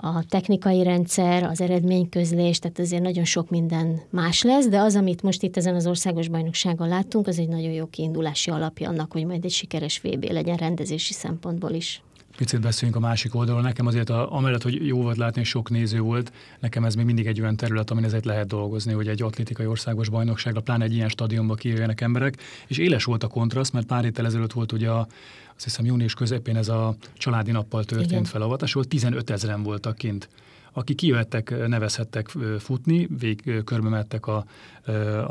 a 0.00 0.24
technikai 0.28 0.82
rendszer, 0.82 1.42
az 1.42 1.60
eredményközlés, 1.60 2.58
tehát 2.58 2.78
azért 2.78 3.02
nagyon 3.02 3.24
sok 3.24 3.50
minden 3.50 4.00
más 4.10 4.42
lesz, 4.42 4.68
de 4.68 4.78
az, 4.78 4.96
amit 4.96 5.22
most 5.22 5.42
itt 5.42 5.56
ezen 5.56 5.74
az 5.74 5.86
országos 5.86 6.28
bajnokságon 6.28 6.88
láttunk, 6.88 7.26
az 7.26 7.38
egy 7.38 7.48
nagyon 7.48 7.72
jó 7.72 7.86
kiindulási 7.86 8.50
alapja 8.50 8.88
annak, 8.88 9.12
hogy 9.12 9.26
majd 9.26 9.44
egy 9.44 9.50
sikeres 9.50 10.00
VB 10.00 10.24
legyen 10.24 10.56
rendezési 10.56 11.12
szempontból 11.12 11.70
is 11.70 12.02
picit 12.40 12.60
beszéljünk 12.60 13.02
a 13.02 13.06
másik 13.06 13.34
oldalon. 13.34 13.62
Nekem 13.62 13.86
azért, 13.86 14.10
a, 14.10 14.36
amellett, 14.36 14.62
hogy 14.62 14.86
jó 14.86 15.02
volt 15.02 15.16
látni, 15.16 15.44
sok 15.44 15.70
néző 15.70 16.00
volt, 16.00 16.32
nekem 16.60 16.84
ez 16.84 16.94
még 16.94 17.04
mindig 17.04 17.26
egy 17.26 17.40
olyan 17.40 17.56
terület, 17.56 17.90
amin 17.90 18.04
ezért 18.04 18.24
lehet 18.24 18.46
dolgozni, 18.46 18.92
hogy 18.92 19.08
egy 19.08 19.22
atlétikai 19.22 19.66
országos 19.66 20.08
bajnokságra, 20.08 20.60
pláne 20.60 20.84
egy 20.84 20.94
ilyen 20.94 21.08
stadionba 21.08 21.54
kijöjjenek 21.54 22.00
emberek, 22.00 22.36
és 22.66 22.78
éles 22.78 23.04
volt 23.04 23.22
a 23.22 23.26
kontraszt, 23.26 23.72
mert 23.72 23.86
pár 23.86 24.02
héttel 24.02 24.26
ezelőtt 24.26 24.52
volt 24.52 24.72
ugye 24.72 24.90
a, 24.90 25.06
azt 25.54 25.64
hiszem 25.64 25.84
június 25.84 26.14
közepén 26.14 26.56
ez 26.56 26.68
a 26.68 26.94
családi 27.14 27.50
nappal 27.50 27.84
történt 27.84 28.10
Igen. 28.10 28.24
felavatás, 28.24 28.72
volt 28.72 28.88
15 28.88 29.30
ezeren 29.30 29.62
voltak 29.62 29.96
kint 29.96 30.28
akik 30.72 30.96
kijöhettek, 30.96 31.68
nevezhettek 31.68 32.28
futni, 32.58 33.08
vég 33.18 33.62
körbe 33.64 33.88
mentek 33.88 34.26
a, 34.26 34.44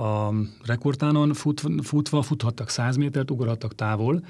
a 0.02 0.34
rekordtánon 0.66 1.34
fut, 1.34 1.62
futva, 1.82 2.22
futhattak 2.22 2.70
100 2.70 2.96
métert, 2.96 3.32
ugorhattak 3.32 3.76
távol. 3.76 4.24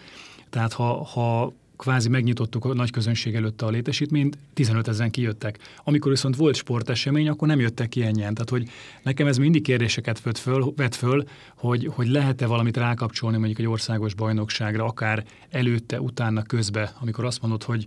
Tehát 0.49 0.73
ha, 0.73 1.03
ha 1.03 1.53
kvázi 1.79 2.09
megnyitottuk 2.09 2.65
a 2.65 2.73
nagy 2.73 2.91
közönség 2.91 3.35
előtt 3.35 3.61
a 3.61 3.69
létesítményt, 3.69 4.37
15 4.53 4.87
ezeren 4.87 5.11
kijöttek. 5.11 5.59
Amikor 5.83 6.11
viszont 6.11 6.35
volt 6.35 6.55
sportesemény, 6.55 7.29
akkor 7.29 7.47
nem 7.47 7.59
jöttek 7.59 7.89
ki 7.89 8.01
ennyien. 8.01 8.33
Tehát, 8.33 8.49
hogy 8.49 8.69
nekem 9.03 9.27
ez 9.27 9.37
mindig 9.37 9.61
kérdéseket 9.61 10.21
vet 10.21 10.37
föl, 10.37 10.73
vet 10.75 10.95
föl 10.95 11.27
hogy, 11.55 11.89
hogy 11.95 12.07
lehet-e 12.07 12.45
valamit 12.45 12.77
rákapcsolni 12.77 13.37
mondjuk 13.37 13.59
egy 13.59 13.67
országos 13.67 14.13
bajnokságra, 14.13 14.85
akár 14.85 15.23
előtte, 15.49 16.01
utána, 16.01 16.41
közbe, 16.41 16.93
amikor 16.99 17.25
azt 17.25 17.41
mondod, 17.41 17.63
hogy 17.63 17.85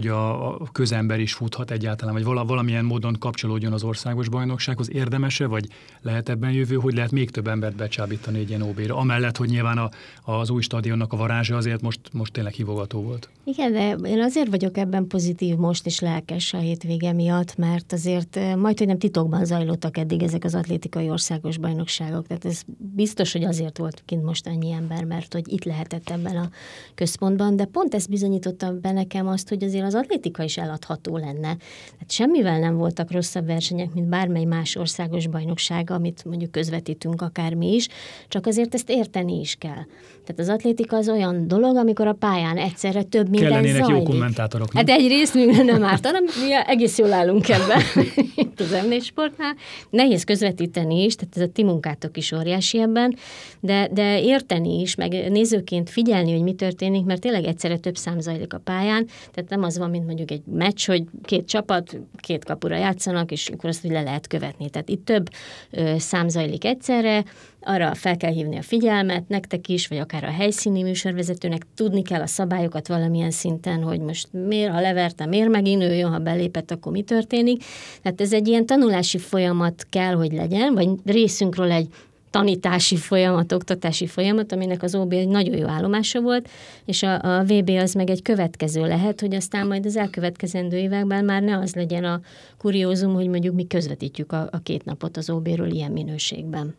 hogy 0.00 0.08
a, 0.08 0.54
a 0.54 0.68
közember 0.72 1.20
is 1.20 1.32
futhat 1.32 1.70
egyáltalán, 1.70 2.14
vagy 2.14 2.24
vala, 2.24 2.44
valamilyen 2.44 2.84
módon 2.84 3.16
kapcsolódjon 3.18 3.72
az 3.72 3.82
országos 3.82 4.28
bajnoksághoz. 4.28 4.92
Érdemese, 4.92 5.46
vagy 5.46 5.68
lehet 6.02 6.28
ebben 6.28 6.50
jövő, 6.50 6.74
hogy 6.74 6.94
lehet 6.94 7.10
még 7.10 7.30
több 7.30 7.46
embert 7.46 7.76
becsábítani 7.76 8.38
egy 8.38 8.48
ilyen 8.48 8.62
OB-ra? 8.62 8.96
Amellett, 8.96 9.36
hogy 9.36 9.48
nyilván 9.48 9.78
a, 9.78 9.90
az 10.32 10.50
új 10.50 10.62
stadionnak 10.62 11.12
a 11.12 11.16
varázsa 11.16 11.56
azért 11.56 11.80
most, 11.82 12.00
most 12.12 12.32
tényleg 12.32 12.52
hívogató 12.52 13.02
volt. 13.02 13.28
Igen, 13.44 13.72
de 13.72 14.08
én 14.08 14.20
azért 14.20 14.48
vagyok 14.48 14.76
ebben 14.76 15.06
pozitív 15.06 15.56
most 15.56 15.86
is 15.86 16.00
lelkes 16.00 16.52
a 16.52 16.58
hétvége 16.58 17.12
miatt, 17.12 17.56
mert 17.56 17.92
azért 17.92 18.36
eh, 18.36 18.54
majd, 18.54 18.78
hogy 18.78 18.86
nem 18.86 18.98
titokban 18.98 19.44
zajlottak 19.44 19.96
eddig 19.96 20.22
ezek 20.22 20.44
az 20.44 20.54
atlétikai 20.54 21.10
országos 21.10 21.58
bajnokságok. 21.58 22.26
Tehát 22.26 22.44
ez 22.44 22.62
biztos, 22.94 23.32
hogy 23.32 23.44
azért 23.44 23.78
volt 23.78 24.02
kint 24.06 24.24
most 24.24 24.46
annyi 24.46 24.72
ember, 24.72 25.04
mert 25.04 25.32
hogy 25.32 25.52
itt 25.52 25.64
lehetett 25.64 26.10
ebben 26.10 26.36
a 26.36 26.50
központban, 26.94 27.56
de 27.56 27.64
pont 27.64 27.94
ez 27.94 28.06
bizonyította 28.06 28.72
be 28.80 28.92
nekem 28.92 29.26
azt, 29.26 29.48
hogy 29.48 29.64
azért 29.64 29.84
az 29.84 29.89
atlétika 29.94 30.42
is 30.42 30.56
eladható 30.56 31.16
lenne. 31.16 31.56
Tehát 31.92 32.10
semmivel 32.10 32.58
nem 32.58 32.76
voltak 32.76 33.12
rosszabb 33.12 33.46
versenyek, 33.46 33.94
mint 33.94 34.08
bármely 34.08 34.44
más 34.44 34.76
országos 34.76 35.26
bajnokság, 35.26 35.90
amit 35.90 36.24
mondjuk 36.24 36.50
közvetítünk 36.50 37.22
akármi 37.22 37.74
is, 37.74 37.88
csak 38.28 38.46
azért 38.46 38.74
ezt 38.74 38.90
érteni 38.90 39.40
is 39.40 39.56
kell. 39.58 39.84
Tehát 40.24 40.38
az 40.38 40.48
atlétika 40.48 40.96
az 40.96 41.08
olyan 41.08 41.48
dolog, 41.48 41.76
amikor 41.76 42.06
a 42.06 42.12
pályán 42.12 42.56
egyszerre 42.56 43.02
több 43.02 43.28
minden 43.28 43.48
Kellenének 43.50 43.84
zajlik. 43.84 44.06
jó 44.06 44.12
kommentátorok. 44.12 44.72
Nem? 44.72 44.86
Hát 44.86 44.98
egyrészt 44.98 45.34
még 45.34 45.48
nem 45.48 45.84
árt, 45.84 46.06
hanem 46.06 46.24
mi 46.24 46.54
egész 46.66 46.98
jól 46.98 47.12
állunk 47.12 47.48
ebben 47.48 47.80
itt 48.42 48.60
az 48.60 48.86
m 48.88 48.98
sportnál. 49.00 49.54
Nehéz 49.90 50.24
közvetíteni 50.24 51.04
is, 51.04 51.14
tehát 51.14 51.36
ez 51.36 51.42
a 51.42 51.52
ti 51.52 51.62
munkátok 51.62 52.16
is 52.16 52.32
óriási 52.32 52.80
ebben, 52.80 53.16
de, 53.60 53.88
de 53.92 54.22
érteni 54.22 54.80
is, 54.80 54.94
meg 54.94 55.30
nézőként 55.30 55.90
figyelni, 55.90 56.32
hogy 56.32 56.42
mi 56.42 56.54
történik, 56.54 57.04
mert 57.04 57.20
tényleg 57.20 57.44
egyszerre 57.44 57.76
több 57.78 57.96
szám 57.96 58.20
zajlik 58.20 58.54
a 58.54 58.58
pályán, 58.58 59.06
tehát 59.32 59.50
nem 59.50 59.62
az 59.62 59.69
van, 59.78 59.90
mint 59.90 60.06
mondjuk 60.06 60.30
egy 60.30 60.42
meccs, 60.44 60.86
hogy 60.86 61.04
két 61.22 61.46
csapat, 61.46 62.00
két 62.16 62.44
kapura 62.44 62.76
játszanak, 62.76 63.30
és 63.30 63.48
akkor 63.48 63.68
azt 63.68 63.84
úgy 63.84 63.90
le 63.90 64.02
lehet 64.02 64.26
követni. 64.26 64.70
Tehát 64.70 64.88
itt 64.88 65.04
több 65.04 65.28
ö, 65.70 65.94
szám 65.98 66.28
zajlik 66.28 66.64
egyszerre, 66.64 67.24
arra 67.62 67.94
fel 67.94 68.16
kell 68.16 68.32
hívni 68.32 68.56
a 68.56 68.62
figyelmet, 68.62 69.28
nektek 69.28 69.68
is, 69.68 69.86
vagy 69.86 69.98
akár 69.98 70.24
a 70.24 70.30
helyszíni 70.30 70.82
műsorvezetőnek, 70.82 71.66
tudni 71.74 72.02
kell 72.02 72.20
a 72.20 72.26
szabályokat 72.26 72.88
valamilyen 72.88 73.30
szinten, 73.30 73.82
hogy 73.82 74.00
most 74.00 74.28
miért, 74.32 74.72
ha 74.72 74.80
leverte, 74.80 75.26
miért 75.26 75.48
megint 75.48 75.82
ő 75.82 75.94
jön, 75.94 76.10
ha 76.10 76.18
belépett, 76.18 76.70
akkor 76.70 76.92
mi 76.92 77.02
történik. 77.02 77.64
Tehát 78.02 78.20
ez 78.20 78.32
egy 78.32 78.48
ilyen 78.48 78.66
tanulási 78.66 79.18
folyamat 79.18 79.86
kell, 79.90 80.14
hogy 80.14 80.32
legyen, 80.32 80.74
vagy 80.74 80.88
részünkről 81.04 81.70
egy 81.72 81.88
tanítási 82.30 82.96
folyamat, 82.96 83.52
oktatási 83.52 84.06
folyamat, 84.06 84.52
aminek 84.52 84.82
az 84.82 84.94
OB 84.94 85.12
egy 85.12 85.28
nagyon 85.28 85.56
jó 85.56 85.66
állomása 85.66 86.20
volt, 86.20 86.48
és 86.84 87.02
a, 87.02 87.22
a 87.22 87.44
VB 87.44 87.68
az 87.68 87.94
meg 87.94 88.10
egy 88.10 88.22
következő 88.22 88.86
lehet, 88.86 89.20
hogy 89.20 89.34
aztán 89.34 89.66
majd 89.66 89.86
az 89.86 89.96
elkövetkezendő 89.96 90.76
években 90.76 91.24
már 91.24 91.42
ne 91.42 91.58
az 91.58 91.74
legyen 91.74 92.04
a 92.04 92.20
kuriózum, 92.58 93.14
hogy 93.14 93.28
mondjuk 93.28 93.54
mi 93.54 93.66
közvetítjük 93.66 94.32
a, 94.32 94.48
a 94.52 94.58
két 94.62 94.84
napot 94.84 95.16
az 95.16 95.30
OB-ről 95.30 95.70
ilyen 95.70 95.92
minőségben. 95.92 96.74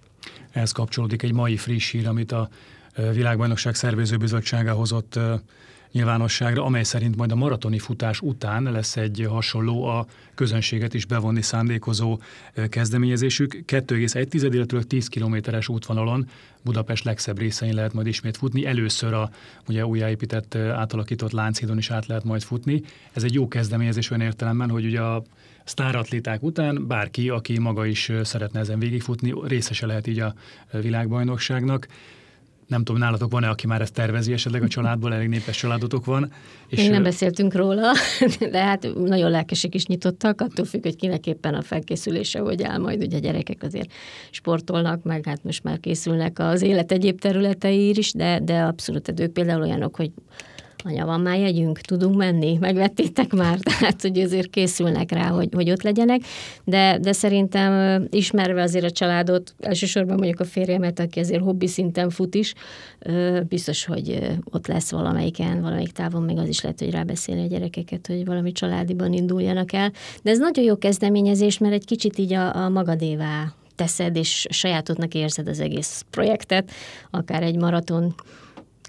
Ehhez 0.52 0.72
kapcsolódik 0.72 1.24
egy 1.24 1.34
mai 1.34 1.58
friss 1.58 1.92
hír, 1.92 2.08
amit 2.08 2.32
a 2.32 2.50
Világbajnokság 3.14 3.76
Szervezőbizottsága 3.76 4.74
hozott 4.74 5.20
nyilvánosságra, 5.92 6.64
amely 6.64 6.84
szerint 6.84 7.16
majd 7.16 7.32
a 7.32 7.36
maratoni 7.36 7.80
futás 7.80 8.22
után 8.22 8.64
lesz 8.64 8.98
egy 8.98 9.26
hasonló 9.30 9.84
a 9.84 10.06
közönséget 10.36 10.94
is 10.94 11.06
bevonni 11.06 11.42
szándékozó 11.42 12.20
kezdeményezésük. 12.70 13.64
2,1, 13.68 14.50
illetve 14.54 14.84
10 14.84 15.08
kilométeres 15.08 15.68
útvonalon 15.68 16.30
Budapest 16.64 17.04
legszebb 17.04 17.40
részein 17.40 17.74
lehet 17.74 17.94
majd 17.94 18.08
ismét 18.08 18.38
futni. 18.38 18.66
Először 18.66 19.14
a 19.14 19.30
ugye 19.68 19.86
újjáépített, 19.86 20.56
átalakított 20.56 21.32
Lánchídon 21.32 21.78
is 21.78 21.90
át 21.90 22.06
lehet 22.06 22.24
majd 22.24 22.42
futni. 22.42 22.82
Ez 23.12 23.24
egy 23.24 23.34
jó 23.34 23.48
kezdeményezés 23.48 24.10
olyan 24.10 24.26
értelemben, 24.26 24.70
hogy 24.70 24.86
ugye 24.86 25.02
a 25.02 25.24
sztáratléták 25.64 26.44
után 26.44 26.88
bárki, 26.88 27.30
aki 27.30 27.60
maga 27.60 27.86
is 27.86 28.12
szeretne 28.24 28.60
ezen 28.60 28.80
végigfutni, 28.80 29.34
részese 29.44 29.86
lehet 29.86 30.08
így 30.08 30.20
a 30.20 30.34
világbajnokságnak. 30.72 31.88
Nem 32.72 32.84
tudom, 32.84 33.02
nálatok 33.02 33.32
van-e, 33.32 33.50
aki 33.50 33.68
már 33.68 33.82
ezt 33.82 33.94
tervezi 33.94 34.34
esetleg 34.34 34.64
a 34.64 34.68
családból, 34.68 35.14
elég 35.14 35.28
népes 35.28 35.58
családotok 35.58 36.06
van. 36.06 36.32
És 36.68 36.78
Még 36.78 36.90
nem 36.90 37.04
beszéltünk 37.04 37.54
róla, 37.56 37.92
de 38.52 38.64
hát 38.64 38.88
nagyon 38.96 39.32
lelkesek 39.32 39.76
is 39.76 39.86
nyitottak, 39.86 40.42
attól 40.42 40.66
függ, 40.66 40.84
hogy 40.84 40.96
kinek 40.96 41.28
éppen 41.28 41.54
a 41.54 41.62
felkészülése, 41.62 42.40
hogy 42.40 42.64
áll 42.64 42.78
majd, 42.78 43.04
ugye 43.04 43.18
a 43.18 43.20
gyerekek 43.20 43.64
azért 43.64 43.92
sportolnak, 44.30 45.04
meg 45.04 45.26
hát 45.26 45.44
most 45.44 45.64
már 45.64 45.80
készülnek 45.80 46.40
az 46.40 46.62
élet 46.62 46.92
egyéb 46.92 47.20
területei 47.20 47.98
is, 47.98 48.14
de, 48.14 48.40
de 48.40 48.62
abszolút 48.62 49.20
ők 49.20 49.32
például 49.32 49.62
olyanok, 49.62 49.96
hogy 49.96 50.12
anya, 50.84 51.06
van 51.06 51.22
már 51.22 51.40
jegyünk, 51.40 51.80
tudunk 51.80 52.16
menni, 52.16 52.58
megvettétek 52.60 53.34
már, 53.34 53.60
tehát 53.80 54.02
hogy 54.02 54.20
azért 54.20 54.50
készülnek 54.50 55.12
rá, 55.12 55.28
hogy, 55.28 55.50
hogy 55.54 55.72
ott 55.72 55.82
legyenek, 55.82 56.22
de, 56.64 56.98
de 57.02 57.12
szerintem 57.12 58.04
ismerve 58.10 58.62
azért 58.62 58.86
a 58.86 58.92
családot, 58.92 59.56
elsősorban 59.60 60.16
mondjuk 60.16 60.40
a 60.40 60.46
férjemet, 60.46 61.00
aki 61.00 61.20
azért 61.20 61.42
hobbi 61.42 61.68
szinten 61.68 62.10
fut 62.10 62.36
is, 62.36 62.54
biztos, 63.48 63.86
hogy 63.86 64.38
ott 64.44 64.68
lesz 64.68 64.92
valamelyiken, 64.92 65.62
valamelyik 65.62 65.92
távon 65.92 66.24
még 66.24 66.38
az 66.38 66.48
is 66.48 66.62
lehet, 66.62 66.80
hogy 66.80 66.92
rábeszéli 66.92 67.42
a 67.42 67.48
gyerekeket, 67.48 68.08
hogy 68.08 68.26
valami 68.26 68.52
családiban 68.52 69.14
induljanak 69.14 69.74
el. 69.74 69.92
De 70.24 70.32
ez 70.32 70.38
nagyon 70.38 70.64
jó 70.64 70.78
kezdeményezés, 70.78 71.58
mert 71.58 71.74
egy 71.74 71.86
kicsit 71.86 72.18
így 72.18 72.34
a, 72.34 72.56
a 72.56 72.70
magadévá 72.70 73.54
teszed, 73.76 74.16
és 74.16 74.46
sajátodnak 74.50 75.14
érzed 75.14 75.48
az 75.48 75.60
egész 75.60 76.06
projektet, 76.10 76.72
akár 77.10 77.44
egy 77.44 77.56
maraton 77.56 78.16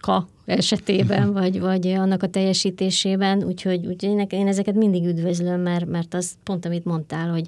ka 0.00 0.28
esetében, 0.44 1.32
vagy, 1.32 1.60
vagy 1.60 1.86
annak 1.86 2.22
a 2.22 2.26
teljesítésében, 2.26 3.44
úgyhogy, 3.44 3.86
úgyhogy 3.86 4.26
én 4.32 4.46
ezeket 4.46 4.74
mindig 4.74 5.06
üdvözlöm, 5.06 5.60
mert, 5.60 5.86
mert 5.86 6.14
az 6.14 6.32
pont, 6.42 6.64
amit 6.64 6.84
mondtál, 6.84 7.30
hogy 7.30 7.46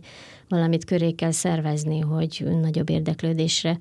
valamit 0.49 0.85
köré 0.85 1.11
kell 1.11 1.31
szervezni, 1.31 2.01
hogy 2.01 2.47
nagyobb 2.61 2.91
érdeklődésre 2.91 3.79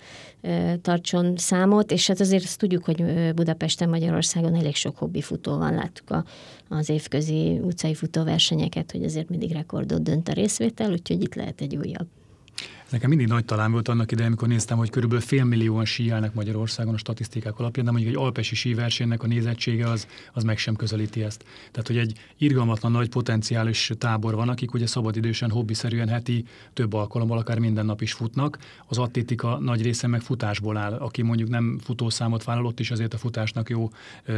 tartson 0.82 1.34
számot, 1.38 1.92
és 1.92 2.08
hát 2.08 2.20
azért 2.20 2.44
azt 2.44 2.60
tudjuk, 2.60 2.86
hogy 2.86 3.04
Budapesten, 3.36 3.90
Magyarországon 3.90 4.56
elég 4.56 4.76
sok 4.76 4.98
hobbi 4.98 5.22
futó 5.22 5.58
van, 5.58 5.74
láttuk 5.74 6.10
a, 6.10 6.26
az 6.70 6.90
évközi 6.90 7.60
utcai 7.62 7.94
futóversenyeket, 7.94 8.92
hogy 8.92 9.04
azért 9.04 9.30
mindig 9.30 9.52
rekordot 9.52 10.04
dönt 10.04 10.30
a 10.30 10.34
részvétel, 10.34 10.92
úgyhogy 10.92 11.22
itt 11.22 11.36
lehet 11.36 11.62
egy 11.62 11.76
újabb 11.76 12.08
Nekem 12.94 13.10
mindig 13.10 13.28
nagy 13.28 13.46
talán 13.46 13.72
volt 13.72 13.88
annak 13.88 14.12
idején, 14.12 14.30
amikor 14.30 14.48
néztem, 14.48 14.78
hogy 14.78 14.90
körülbelül 14.90 15.24
fél 15.24 15.44
millióan 15.44 15.86
síelnek 15.86 16.34
Magyarországon 16.34 16.94
a 16.94 16.98
statisztikák 16.98 17.60
alapján, 17.60 17.86
de 17.86 17.92
mondjuk 17.92 18.14
egy 18.14 18.22
alpesi 18.22 18.56
síversenynek 18.56 19.24
a 19.24 19.28
nézettsége 19.28 19.90
az, 19.90 20.08
az 20.34 20.44
meg 20.44 20.58
sem 20.58 20.76
közelíti 20.76 21.24
ezt. 21.24 21.44
Tehát, 21.72 21.88
hogy 21.88 21.98
egy 21.98 22.20
irgalmatlan 22.38 22.92
nagy 22.92 23.10
potenciális 23.10 23.92
tábor 23.98 24.36
van, 24.36 24.50
akik 24.50 24.74
ugye 24.74 24.88
szabadidősen, 24.88 25.50
hobbiszerűen 25.50 26.08
heti 26.08 26.46
több 26.74 26.94
alkalommal, 26.94 27.38
akár 27.38 27.60
minden 27.60 27.86
nap 27.86 28.02
is 28.02 28.14
futnak. 28.14 28.58
Az 28.88 28.98
atlétika 28.98 29.60
nagy 29.60 29.82
része 29.82 30.08
meg 30.08 30.22
futásból 30.22 30.78
áll. 30.78 30.94
Aki 30.94 31.22
mondjuk 31.22 31.50
nem 31.50 31.80
futószámot 31.84 32.44
vállal, 32.44 32.66
ott 32.66 32.80
is 32.80 32.92
azért 32.92 33.14
a 33.14 33.18
futásnak 33.18 33.70
jó 33.70 33.92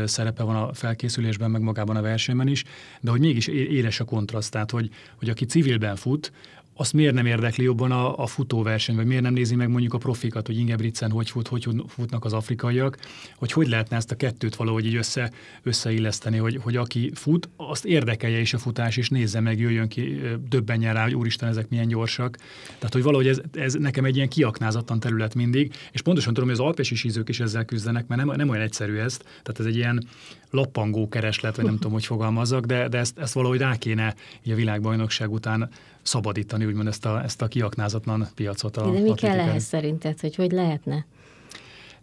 szerepe 0.06 0.44
van 0.44 0.56
a 0.56 0.74
felkészülésben, 0.74 1.52
meg 1.52 1.62
magában 1.62 1.96
a 1.96 2.02
versenyben 2.02 2.48
is, 2.48 2.64
de 3.02 3.12
hogy 3.12 3.20
mégis 3.20 3.48
éles 3.48 4.00
a 4.00 4.04
kontraszt, 4.04 4.52
tehát 4.52 4.72
hogy, 4.72 4.90
hogy 5.16 5.30
aki 5.30 5.46
civilben 5.46 5.96
fut, 5.96 6.32
azt 6.78 6.94
miért 6.94 7.14
nem 7.14 7.26
érdekli 7.26 7.64
jobban 7.64 7.92
a, 7.92 8.18
a 8.18 8.28
futóverseny, 8.28 8.96
vagy 8.96 9.06
miért 9.06 9.22
nem 9.22 9.34
nézi 9.34 9.56
meg 9.56 9.70
mondjuk 9.70 9.94
a 9.94 9.98
profikat, 9.98 10.46
hogy 10.46 10.58
Ingebrigtsen 10.58 11.12
hogy 11.12 11.30
fut, 11.30 11.48
hogy 11.48 11.68
futnak 11.88 12.26
az 12.26 12.34
afrikaiak, 12.34 12.98
hogy 13.36 13.52
hogy 13.52 13.68
lehetne 13.68 13.96
ezt 13.96 14.12
a 14.12 14.16
kettőt 14.16 14.56
valahogy 14.56 14.86
így 14.86 14.96
össze, 14.96 15.32
összeilleszteni, 15.64 16.38
hogy, 16.38 16.60
hogy 16.62 16.76
aki 16.76 17.12
fut, 17.14 17.50
azt 17.58 17.86
érdekelje 17.86 18.40
is 18.40 18.54
a 18.54 18.58
futás, 18.58 18.98
és 18.98 19.10
nézze 19.10 19.40
meg, 19.40 19.60
jöjjön 19.60 19.88
ki, 19.88 20.22
döbbenjen 20.50 20.94
rá, 20.94 21.04
hogy 21.04 21.16
úristen, 21.16 21.50
ezek 21.50 21.70
milyen 21.70 21.88
gyorsak. 21.88 22.38
Tehát, 22.66 22.94
hogy 22.94 23.04
valahogy 23.04 23.28
ez, 23.28 23.42
ez 23.54 23.74
nekem 23.74 24.06
egy 24.06 24.16
ilyen 24.16 24.30
kiaknázatlan 24.30 25.00
terület 25.00 25.36
mindig, 25.36 25.74
és 25.92 26.02
pontosan 26.02 26.34
tudom, 26.34 26.50
hogy 26.50 26.60
az 26.60 26.66
alpesi 26.66 26.96
sízők 26.96 27.30
is 27.30 27.40
ezzel 27.40 27.66
küzdenek, 27.66 28.08
mert 28.08 28.26
nem, 28.26 28.36
nem 28.36 28.50
olyan 28.50 28.64
egyszerű 28.64 28.98
ez, 28.98 29.18
tehát 29.18 29.60
ez 29.60 29.66
egy 29.66 29.76
ilyen 29.76 30.08
lappangó 30.50 31.08
kereslet, 31.08 31.56
vagy 31.56 31.66
nem 31.66 31.74
tudom, 31.74 31.92
hogy 31.92 32.06
fogalmazzak, 32.06 32.66
de, 32.66 32.88
de 32.88 32.98
ezt, 32.98 33.18
ezt 33.18 33.34
valahogy 33.34 33.60
rá 33.60 33.76
kéne 33.76 34.16
így 34.44 34.54
a 34.54 34.56
világbajnokság 34.56 35.32
után 35.32 35.70
szabadítani, 36.06 36.66
úgymond 36.66 36.88
ezt 36.88 37.06
a, 37.06 37.24
ezt 37.24 37.42
a 37.42 37.48
kiaknázatlan 37.48 38.28
piacot. 38.36 38.78
A 38.78 38.92
de 38.92 39.00
mi 39.00 39.14
kell 39.14 39.40
ehhez 39.40 39.64
szerinted, 39.64 40.20
hogy 40.20 40.36
hogy 40.36 40.52
lehetne? 40.52 41.06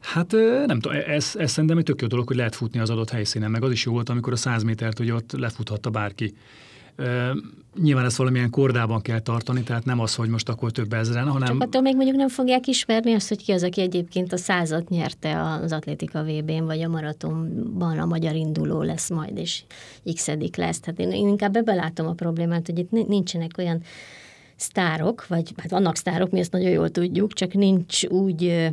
Hát 0.00 0.32
nem 0.66 0.80
tudom, 0.80 0.99
ez, 1.06 1.32
ez 1.37 1.50
szerintem 1.50 1.78
egy 1.78 1.85
tök 1.85 2.00
jó 2.00 2.06
dolog, 2.06 2.26
hogy 2.26 2.37
lehet 2.37 2.54
futni 2.54 2.80
az 2.80 2.90
adott 2.90 3.11
helyszínen, 3.11 3.50
meg 3.50 3.62
az 3.62 3.71
is 3.71 3.85
jó 3.85 3.92
volt, 3.92 4.09
amikor 4.09 4.32
a 4.32 4.37
100 4.37 4.62
métert 4.62 4.99
hogy 4.99 5.11
ott 5.11 5.32
lefuthatta 5.32 5.90
bárki. 5.90 6.35
Nyilván 7.82 8.04
ezt 8.04 8.16
valamilyen 8.16 8.50
kordában 8.50 9.00
kell 9.00 9.20
tartani, 9.20 9.62
tehát 9.62 9.84
nem 9.84 10.00
az, 10.00 10.14
hogy 10.14 10.28
most 10.28 10.49
akkor 10.49 10.70
több 10.70 10.92
ezeren, 10.92 11.28
hanem... 11.28 11.49
Csak 11.49 11.62
attól 11.62 11.80
még 11.80 11.94
mondjuk 11.94 12.16
nem 12.16 12.28
fogják 12.28 12.66
ismerni 12.66 13.14
azt, 13.14 13.28
hogy 13.28 13.44
ki 13.44 13.52
az, 13.52 13.62
aki 13.62 13.80
egyébként 13.80 14.32
a 14.32 14.37
százat 14.37 14.88
nyerte 14.88 15.42
az 15.42 15.72
atlétika 15.72 16.22
VB-n, 16.22 16.64
vagy 16.64 16.82
a 16.82 16.88
maratonban 16.88 17.99
a 17.99 18.06
magyar 18.06 18.34
induló 18.34 18.82
lesz 18.82 19.11
majd, 19.11 19.38
és 19.38 19.62
x 20.14 20.26
lesz. 20.56 20.80
Tehát 20.80 21.00
én, 21.00 21.11
én 21.11 21.28
inkább 21.28 21.56
ebbe 21.56 21.92
a 21.96 22.12
problémát, 22.12 22.66
hogy 22.66 22.78
itt 22.78 22.90
nincsenek 22.90 23.50
olyan 23.58 23.82
sztárok, 24.56 25.26
vagy 25.26 25.52
hát 25.56 25.70
vannak 25.70 25.96
sztárok, 25.96 26.30
mi 26.30 26.38
ezt 26.38 26.52
nagyon 26.52 26.70
jól 26.70 26.90
tudjuk, 26.90 27.32
csak 27.32 27.52
nincs 27.52 28.04
úgy 28.04 28.70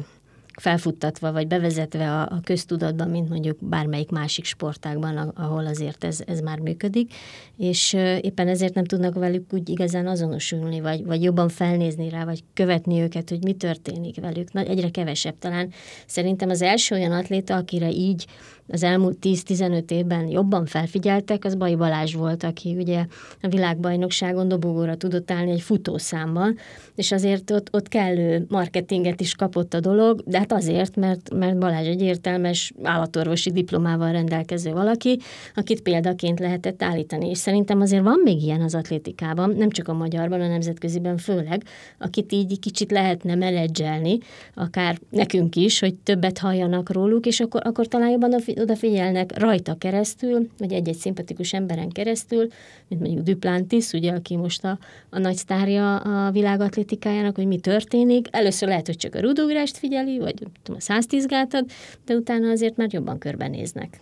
felfuttatva 0.59 1.31
vagy 1.31 1.47
bevezetve 1.47 2.11
a, 2.11 2.21
a 2.21 2.39
köztudatban, 2.43 3.09
mint 3.09 3.29
mondjuk 3.29 3.57
bármelyik 3.61 4.09
másik 4.09 4.45
sportágban, 4.45 5.17
ahol 5.17 5.65
azért 5.65 6.03
ez, 6.03 6.19
ez 6.25 6.39
már 6.39 6.59
működik, 6.59 7.13
és 7.57 7.93
éppen 8.21 8.47
ezért 8.47 8.73
nem 8.73 8.85
tudnak 8.85 9.13
velük 9.13 9.53
úgy 9.53 9.69
igazán 9.69 10.07
azonosulni, 10.07 10.79
vagy, 10.79 11.05
vagy 11.05 11.23
jobban 11.23 11.49
felnézni 11.49 12.09
rá, 12.09 12.25
vagy 12.25 12.43
követni 12.53 12.99
őket, 12.99 13.29
hogy 13.29 13.43
mi 13.43 13.53
történik 13.53 14.19
velük. 14.21 14.51
Na, 14.51 14.61
egyre 14.61 14.89
kevesebb 14.89 15.35
talán. 15.39 15.71
Szerintem 16.05 16.49
az 16.49 16.61
első 16.61 16.95
olyan 16.95 17.11
atléta, 17.11 17.55
akire 17.55 17.89
így 17.89 18.25
az 18.71 18.83
elmúlt 18.83 19.17
10-15 19.21 19.91
évben 19.91 20.27
jobban 20.27 20.65
felfigyeltek, 20.65 21.45
az 21.45 21.55
Bai 21.55 21.75
Balázs 21.75 22.13
volt, 22.13 22.43
aki 22.43 22.75
ugye 22.75 23.05
a 23.41 23.47
világbajnokságon 23.47 24.47
dobogóra 24.47 24.95
tudott 24.95 25.31
állni 25.31 25.51
egy 25.51 25.61
futószámban, 25.61 26.57
és 26.95 27.11
azért 27.11 27.51
ott, 27.51 27.67
ott 27.71 27.87
kellő 27.87 28.45
marketinget 28.49 29.21
is 29.21 29.35
kapott 29.35 29.73
a 29.73 29.79
dolog, 29.79 30.23
de 30.25 30.37
hát 30.37 30.48
Hát 30.49 30.57
azért, 30.57 30.95
mert, 30.95 31.33
mert 31.33 31.57
Balázs 31.57 31.87
egy 31.87 32.01
értelmes 32.01 32.73
állatorvosi 32.83 33.51
diplomával 33.51 34.11
rendelkező 34.11 34.71
valaki, 34.71 35.19
akit 35.55 35.81
példaként 35.81 36.39
lehetett 36.39 36.83
állítani. 36.83 37.29
És 37.29 37.37
szerintem 37.37 37.81
azért 37.81 38.03
van 38.03 38.21
még 38.23 38.41
ilyen 38.43 38.61
az 38.61 38.75
atlétikában, 38.75 39.49
nem 39.49 39.69
csak 39.69 39.87
a 39.87 39.93
magyarban, 39.93 40.41
a 40.41 40.47
nemzetköziben 40.47 41.17
főleg, 41.17 41.63
akit 41.97 42.31
így 42.31 42.59
kicsit 42.59 42.91
lehetne 42.91 43.35
menedzselni, 43.35 44.17
akár 44.53 44.99
nekünk 45.09 45.55
is, 45.55 45.79
hogy 45.79 45.95
többet 45.95 46.37
halljanak 46.37 46.93
róluk, 46.93 47.25
és 47.25 47.39
akkor, 47.39 47.61
akkor 47.63 47.87
talán 47.87 48.09
jobban 48.09 48.33
odafigyelnek 48.55 49.39
rajta 49.39 49.75
keresztül, 49.77 50.49
vagy 50.57 50.71
egy-egy 50.71 50.97
szimpatikus 50.97 51.53
emberen 51.53 51.89
keresztül, 51.89 52.47
mint 52.87 53.01
mondjuk 53.01 53.25
Duplantis, 53.25 53.91
ugye, 53.91 54.11
aki 54.11 54.35
most 54.35 54.63
a, 54.63 54.77
a 55.09 55.19
nagy 55.19 55.35
sztárja 55.35 55.95
a 55.95 56.31
világatlétikájának, 56.31 57.35
hogy 57.35 57.47
mi 57.47 57.59
történik. 57.59 58.27
Először 58.31 58.67
lehet, 58.67 58.85
hogy 58.85 58.97
csak 58.97 59.15
a 59.15 59.19
rudográst 59.19 59.77
figyeli, 59.77 60.17
vagy 60.37 60.47
tudom, 60.63 60.77
a 60.79 60.81
110 60.81 61.25
gátat, 61.25 61.71
de 62.05 62.13
utána 62.13 62.49
azért 62.49 62.77
már 62.77 62.87
jobban 62.91 63.17
körbenéznek. 63.17 63.99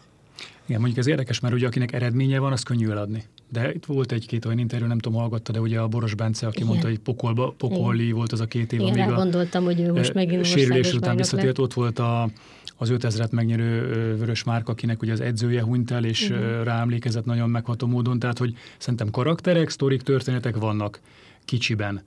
Igen, 0.66 0.80
mondjuk 0.80 1.00
ez 1.00 1.08
érdekes, 1.08 1.40
mert 1.40 1.54
ugye 1.54 1.68
akinek 1.68 1.94
eredménye 1.94 2.40
van, 2.40 2.52
az 2.52 2.64
könnyű 2.64 2.90
eladni. 2.90 3.24
De 3.52 3.74
itt 3.74 3.86
volt 3.86 4.12
egy-két 4.12 4.46
olyan 4.46 4.58
interjú, 4.58 4.88
nem 4.88 5.00
tudom, 5.00 5.20
hallgatta, 5.20 5.52
de 5.52 5.60
ugye 5.60 5.80
a 5.80 5.88
Boros 5.88 6.14
Bence, 6.14 6.48
aki 6.48 6.56
Igen. 6.56 6.68
mondta, 6.68 6.88
hogy 6.88 7.00
pokolba, 7.00 7.54
pokoli 7.58 8.04
Igen. 8.04 8.16
volt 8.16 8.32
az 8.32 8.40
a 8.40 8.46
két 8.46 8.74
év, 8.74 8.80
Igen, 8.80 8.92
amíg 8.92 9.14
a 9.14 9.16
gondoltam, 9.16 9.64
hogy 9.64 9.80
ő 9.80 9.94
most 9.94 10.14
megint 10.14 10.46
sérülés 10.46 10.94
után 10.94 11.16
visszatért, 11.16 11.60
ott 11.60 11.74
volt 11.74 12.00
a, 12.00 12.30
az 12.78 12.92
5000-et 12.94 13.30
megnyerő 13.30 13.88
Vörös 14.18 14.44
Márk, 14.44 14.70
akinek 14.70 15.02
ugye 15.02 15.12
az 15.12 15.22
edzője 15.22 15.62
hunyt 15.62 15.92
el, 15.92 16.06
és 16.06 16.30
uh-huh. 16.30 16.64
ráemlékezett 16.64 17.26
nagyon 17.26 17.50
megható 17.50 17.88
módon, 17.88 18.20
tehát 18.20 18.38
hogy 18.38 18.54
szerintem 18.78 19.10
karakterek, 19.10 19.70
sztorik, 19.70 20.02
történetek 20.02 20.56
vannak 20.56 21.00
kicsiben 21.46 22.04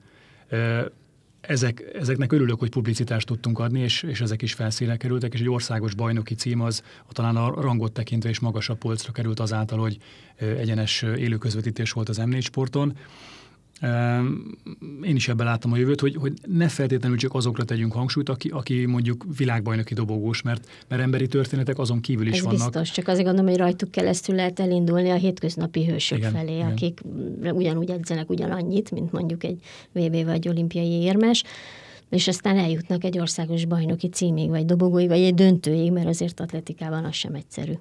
ezek, 1.41 1.83
ezeknek 1.93 2.31
örülök, 2.31 2.59
hogy 2.59 2.69
publicitást 2.69 3.27
tudtunk 3.27 3.59
adni, 3.59 3.79
és, 3.79 4.03
és 4.03 4.21
ezek 4.21 4.41
is 4.41 4.53
felszínre 4.53 4.97
kerültek, 4.97 5.33
és 5.33 5.39
egy 5.39 5.49
országos 5.49 5.93
bajnoki 5.95 6.33
cím 6.33 6.61
az 6.61 6.83
talán 7.09 7.35
a 7.35 7.61
rangot 7.61 7.91
tekintve 7.91 8.29
is 8.29 8.39
magasabb 8.39 8.77
polcra 8.77 9.11
került 9.11 9.39
azáltal, 9.39 9.79
hogy 9.79 9.97
egyenes 10.37 11.01
élőközvetítés 11.01 11.91
volt 11.91 12.09
az 12.09 12.21
M4 12.21 12.41
sporton 12.41 12.97
én 15.03 15.15
is 15.15 15.27
ebben 15.27 15.45
látom 15.45 15.71
a 15.71 15.77
jövőt, 15.77 15.99
hogy, 15.99 16.15
hogy 16.15 16.33
ne 16.47 16.67
feltétlenül 16.67 17.17
csak 17.17 17.33
azokra 17.33 17.63
tegyünk 17.63 17.93
hangsúlyt, 17.93 18.29
aki, 18.29 18.49
aki 18.49 18.85
mondjuk 18.85 19.25
világbajnoki 19.37 19.93
dobogós, 19.93 20.41
mert, 20.41 20.67
mert 20.87 21.01
emberi 21.01 21.27
történetek 21.27 21.79
azon 21.79 21.99
kívül 21.99 22.27
is 22.27 22.37
Ez 22.37 22.43
vannak. 22.43 22.57
biztos, 22.57 22.91
csak 22.91 23.07
azért 23.07 23.25
gondolom, 23.25 23.49
hogy 23.49 23.59
rajtuk 23.59 23.91
keresztül 23.91 24.35
lehet 24.35 24.59
elindulni 24.59 25.09
a 25.09 25.15
hétköznapi 25.15 25.85
hősök 25.85 26.17
igen, 26.17 26.31
felé, 26.31 26.55
igen. 26.55 26.67
akik 26.71 26.99
ugyanúgy 27.41 27.89
edzenek 27.89 28.29
ugyanannyit, 28.29 28.91
mint 28.91 29.11
mondjuk 29.11 29.43
egy 29.43 29.59
VB 29.91 30.25
vagy 30.25 30.47
olimpiai 30.47 31.01
érmes 31.01 31.43
és 32.09 32.27
aztán 32.27 32.57
eljutnak 32.57 33.03
egy 33.03 33.19
országos 33.19 33.65
bajnoki 33.65 34.07
címig, 34.07 34.49
vagy 34.49 34.65
dobogóig, 34.65 35.07
vagy 35.07 35.21
egy 35.21 35.33
döntőig, 35.33 35.91
mert 35.91 36.07
azért 36.07 36.39
atletikában 36.39 37.05
az 37.05 37.13
sem 37.13 37.33
egyszerű. 37.33 37.73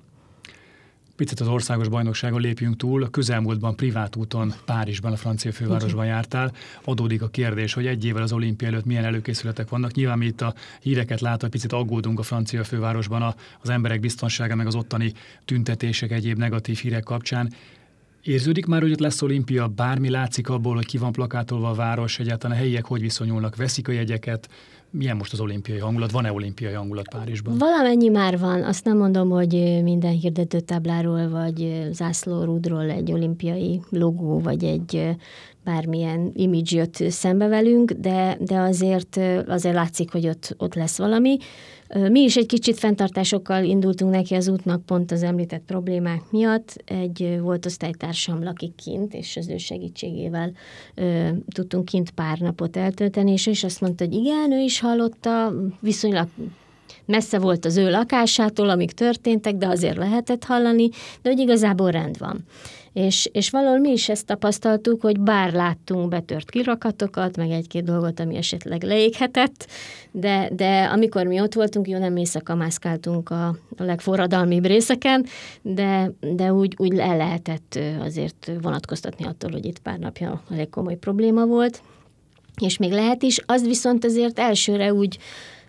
Picit 1.21 1.41
az 1.41 1.49
országos 1.49 1.89
bajnokságon 1.89 2.41
lépjünk 2.41 2.77
túl. 2.77 3.03
A 3.03 3.09
közelmúltban 3.09 3.77
privát 3.77 4.17
úton 4.17 4.55
Párizsban, 4.65 5.13
a 5.13 5.17
francia 5.17 5.53
fővárosban 5.53 6.07
jártál. 6.07 6.53
Adódik 6.85 7.23
a 7.23 7.29
kérdés, 7.29 7.73
hogy 7.73 7.87
egy 7.87 8.05
évvel 8.05 8.23
az 8.23 8.33
olimpia 8.33 8.69
előtt 8.69 8.85
milyen 8.85 9.05
előkészületek 9.05 9.69
vannak. 9.69 9.93
Nyilván 9.93 10.19
mi 10.19 10.27
itt 10.27 10.41
a 10.41 10.55
híreket 10.81 11.21
látva 11.21 11.49
picit 11.49 11.73
aggódunk 11.73 12.19
a 12.19 12.23
francia 12.23 12.65
fővárosban 12.65 13.35
az 13.63 13.69
emberek 13.69 14.01
biztonsága, 14.01 14.55
meg 14.55 14.67
az 14.67 14.75
ottani 14.75 15.13
tüntetések, 15.45 16.11
egyéb 16.11 16.39
negatív 16.39 16.79
hírek 16.79 17.03
kapcsán. 17.03 17.53
Érződik 18.23 18.67
már, 18.67 18.81
hogy 18.81 18.93
ott 18.93 18.99
lesz 18.99 19.23
olimpia, 19.23 19.69
bármi 19.69 20.11
látszik 20.11 20.49
abból, 20.49 20.75
hogy 20.75 20.87
ki 20.87 20.99
van 20.99 21.13
plakátolva 21.13 21.69
a 21.71 21.75
város, 21.75 22.19
egyáltalán 22.19 22.57
a 22.57 22.61
helyiek 22.61 22.85
hogy 22.85 23.01
viszonyulnak, 23.01 23.57
veszik 23.57 23.89
a 23.89 23.93
jegyeket, 23.93 24.49
milyen 24.91 25.17
most 25.17 25.33
az 25.33 25.41
olimpiai 25.41 25.79
hangulat? 25.79 26.11
Van-e 26.11 26.33
olimpiai 26.33 26.73
hangulat 26.73 27.09
Párizsban? 27.09 27.59
Valamennyi 27.59 28.09
már 28.09 28.39
van. 28.39 28.63
Azt 28.63 28.85
nem 28.85 28.97
mondom, 28.97 29.31
hogy 29.31 29.81
minden 29.83 30.13
hirdetőtábláról 30.13 31.29
vagy 31.29 31.89
zászlórúdról 31.93 32.91
egy 32.91 33.13
olimpiai 33.13 33.81
logó 33.91 34.41
vagy 34.41 34.65
egy 34.65 35.17
bármilyen 35.65 36.31
image 36.35 36.77
jött 36.77 36.97
szembe 37.09 37.47
velünk, 37.47 37.91
de, 37.91 38.37
de 38.41 38.59
azért, 38.59 39.21
azért 39.47 39.75
látszik, 39.75 40.13
hogy 40.13 40.27
ott, 40.29 40.55
ott 40.59 40.75
lesz 40.75 40.99
valami. 40.99 41.39
Mi 41.95 42.21
is 42.21 42.37
egy 42.37 42.47
kicsit 42.47 42.79
fenntartásokkal 42.79 43.65
indultunk 43.65 44.13
neki 44.13 44.35
az 44.35 44.49
útnak 44.49 44.87
pont 44.87 45.11
az 45.11 45.23
említett 45.23 45.63
problémák 45.67 46.23
miatt. 46.31 46.83
Egy 46.85 47.39
volt 47.41 47.67
osztálytársam 47.67 48.43
lakik 48.43 48.75
kint, 48.75 49.15
és 49.15 49.37
az 49.37 49.49
ő 49.49 49.57
segítségével 49.57 50.53
ö, 50.95 51.29
tudtunk 51.55 51.85
kint 51.85 52.11
pár 52.11 52.39
napot 52.39 52.77
eltölteni, 52.77 53.33
és, 53.33 53.47
és 53.47 53.65
azt 53.65 53.81
mondta, 53.81 54.05
hogy 54.05 54.15
igen, 54.15 54.53
ő 54.53 54.59
is 54.59 54.81
hallotta, 54.81 55.53
viszonylag 55.81 56.29
messze 57.05 57.39
volt 57.39 57.65
az 57.65 57.77
ő 57.77 57.91
lakásától, 57.91 58.69
amik 58.69 58.93
történtek, 58.93 59.55
de 59.55 59.67
azért 59.67 59.97
lehetett 59.97 60.45
hallani, 60.45 60.89
de 61.23 61.31
hogy 61.31 61.39
igazából 61.39 61.91
rend 61.91 62.19
van. 62.19 62.45
És, 62.93 63.29
és 63.33 63.51
valahol 63.51 63.79
mi 63.79 63.91
is 63.91 64.09
ezt 64.09 64.27
tapasztaltuk, 64.27 65.01
hogy 65.01 65.21
bár 65.21 65.53
láttunk 65.53 66.09
betört 66.09 66.51
kirakatokat, 66.51 67.37
meg 67.37 67.51
egy-két 67.51 67.85
dolgot, 67.85 68.21
ami 68.21 68.37
esetleg 68.37 68.83
leéghetett, 68.83 69.67
de, 70.11 70.51
de 70.53 70.85
amikor 70.93 71.27
mi 71.27 71.41
ott 71.41 71.55
voltunk, 71.55 71.89
jó 71.89 71.99
nem 71.99 72.17
éjszaka 72.17 72.55
mászkáltunk 72.55 73.31
a, 73.31 73.47
a 73.77 73.83
legforradalmibb 73.83 74.67
részeken, 74.67 75.27
de, 75.63 76.13
de 76.21 76.53
úgy, 76.53 76.75
úgy 76.79 76.99
el 76.99 77.17
lehetett 77.17 77.79
azért 78.01 78.51
vonatkoztatni 78.63 79.25
attól, 79.25 79.51
hogy 79.51 79.65
itt 79.65 79.79
pár 79.79 79.99
napja 79.99 80.43
elég 80.51 80.69
komoly 80.69 80.97
probléma 80.97 81.47
volt, 81.47 81.83
és 82.61 82.77
még 82.77 82.93
lehet 82.93 83.23
is, 83.23 83.41
az 83.47 83.67
viszont 83.67 84.05
azért 84.05 84.39
elsőre 84.39 84.93
úgy 84.93 85.19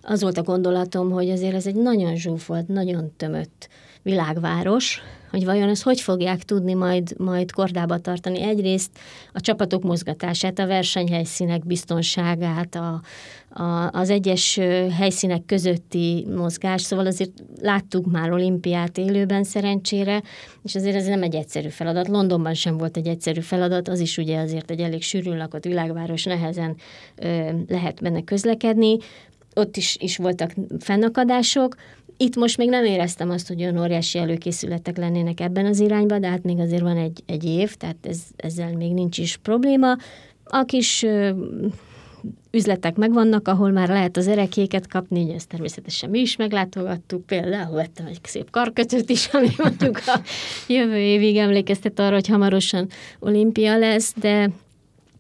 az 0.02 0.22
volt 0.22 0.38
a 0.38 0.44
gondolatom, 0.44 1.12
hogy 1.12 1.30
azért 1.30 1.56
ez 1.56 1.68
egy 1.68 1.76
nagyon 1.76 2.16
zsúfolt, 2.16 2.68
nagyon 2.68 3.12
tömött 3.18 3.70
világváros, 4.02 5.02
hogy 5.32 5.46
vajon 5.46 5.70
ezt 5.70 5.84
hogy 5.84 6.02
fogják 6.02 6.44
tudni 6.44 6.74
majd, 6.74 7.14
majd 7.18 7.52
kordába 7.52 8.00
tartani. 8.00 8.42
Egyrészt 8.42 8.92
a 9.34 9.40
csapatok 9.40 9.84
mozgatását, 9.84 10.60
a 10.60 10.68
versenyhelyszínek 10.68 11.66
biztonságát, 11.66 12.76
a, 12.76 13.02
a, 13.50 13.90
az 13.92 14.10
egyes 14.10 14.60
helyszínek 14.98 15.46
közötti 15.46 16.28
mozgás, 16.36 16.82
szóval 16.82 17.06
azért 17.06 17.32
láttuk 17.62 18.12
már 18.12 18.32
olimpiát 18.32 18.98
élőben 18.98 19.44
szerencsére, 19.44 20.22
és 20.64 20.76
azért 20.76 20.96
ez 20.96 21.06
nem 21.06 21.24
egy 21.24 21.36
egyszerű 21.36 21.70
feladat. 21.70 22.08
Londonban 22.08 22.54
sem 22.54 22.78
volt 22.78 22.98
egy 22.98 23.08
egyszerű 23.08 23.42
feladat, 23.42 23.88
az 23.88 24.00
is 24.00 24.18
ugye 24.18 24.40
azért 24.40 24.72
egy 24.72 24.80
elég 24.80 25.02
sűrűn 25.02 25.38
lakott 25.38 25.64
világváros, 25.64 26.24
nehezen 26.24 26.76
ö, 27.16 27.50
lehet 27.68 28.02
benne 28.02 28.24
közlekedni 28.24 28.98
ott 29.56 29.78
is, 29.78 29.98
is 30.00 30.18
voltak 30.18 30.52
fennakadások. 30.80 31.76
Itt 32.22 32.36
most 32.36 32.58
még 32.58 32.70
nem 32.70 32.86
éreztem 32.86 33.30
azt, 33.30 33.48
hogy 33.48 33.62
olyan 33.62 33.80
óriási 33.80 34.18
előkészületek 34.18 34.98
lennének 34.98 35.40
ebben 35.40 35.66
az 35.66 35.80
irányban, 35.80 36.22
de 36.22 36.28
hát 36.28 36.44
még 36.44 36.60
azért 36.60 36.82
van 36.82 36.98
egy, 36.98 37.24
egy 37.26 37.44
év, 37.46 37.76
tehát 37.76 37.96
ez, 38.02 38.20
ezzel 38.36 38.72
még 38.78 38.94
nincs 38.94 39.18
is 39.18 39.38
probléma. 39.38 39.96
A 40.44 40.64
kis 40.64 41.04
ö, 41.04 41.32
üzletek 42.52 42.96
megvannak, 42.96 43.48
ahol 43.48 43.72
már 43.72 43.88
lehet 43.88 44.18
az 44.18 44.28
erekéket 44.28 44.88
kapni, 44.88 45.34
ezt 45.34 45.48
természetesen 45.48 46.10
mi 46.10 46.20
is 46.20 46.36
meglátogattuk, 46.36 47.26
például 47.26 47.76
vettem 47.76 48.06
egy 48.06 48.20
szép 48.24 48.50
karkötőt 48.50 49.10
is, 49.10 49.28
ami 49.28 49.50
mondjuk 49.58 50.02
a 50.06 50.20
jövő 50.68 50.98
évig 50.98 51.38
emlékeztet 51.38 52.00
arra, 52.00 52.14
hogy 52.14 52.28
hamarosan 52.28 52.88
olimpia 53.20 53.78
lesz, 53.78 54.14
de 54.20 54.50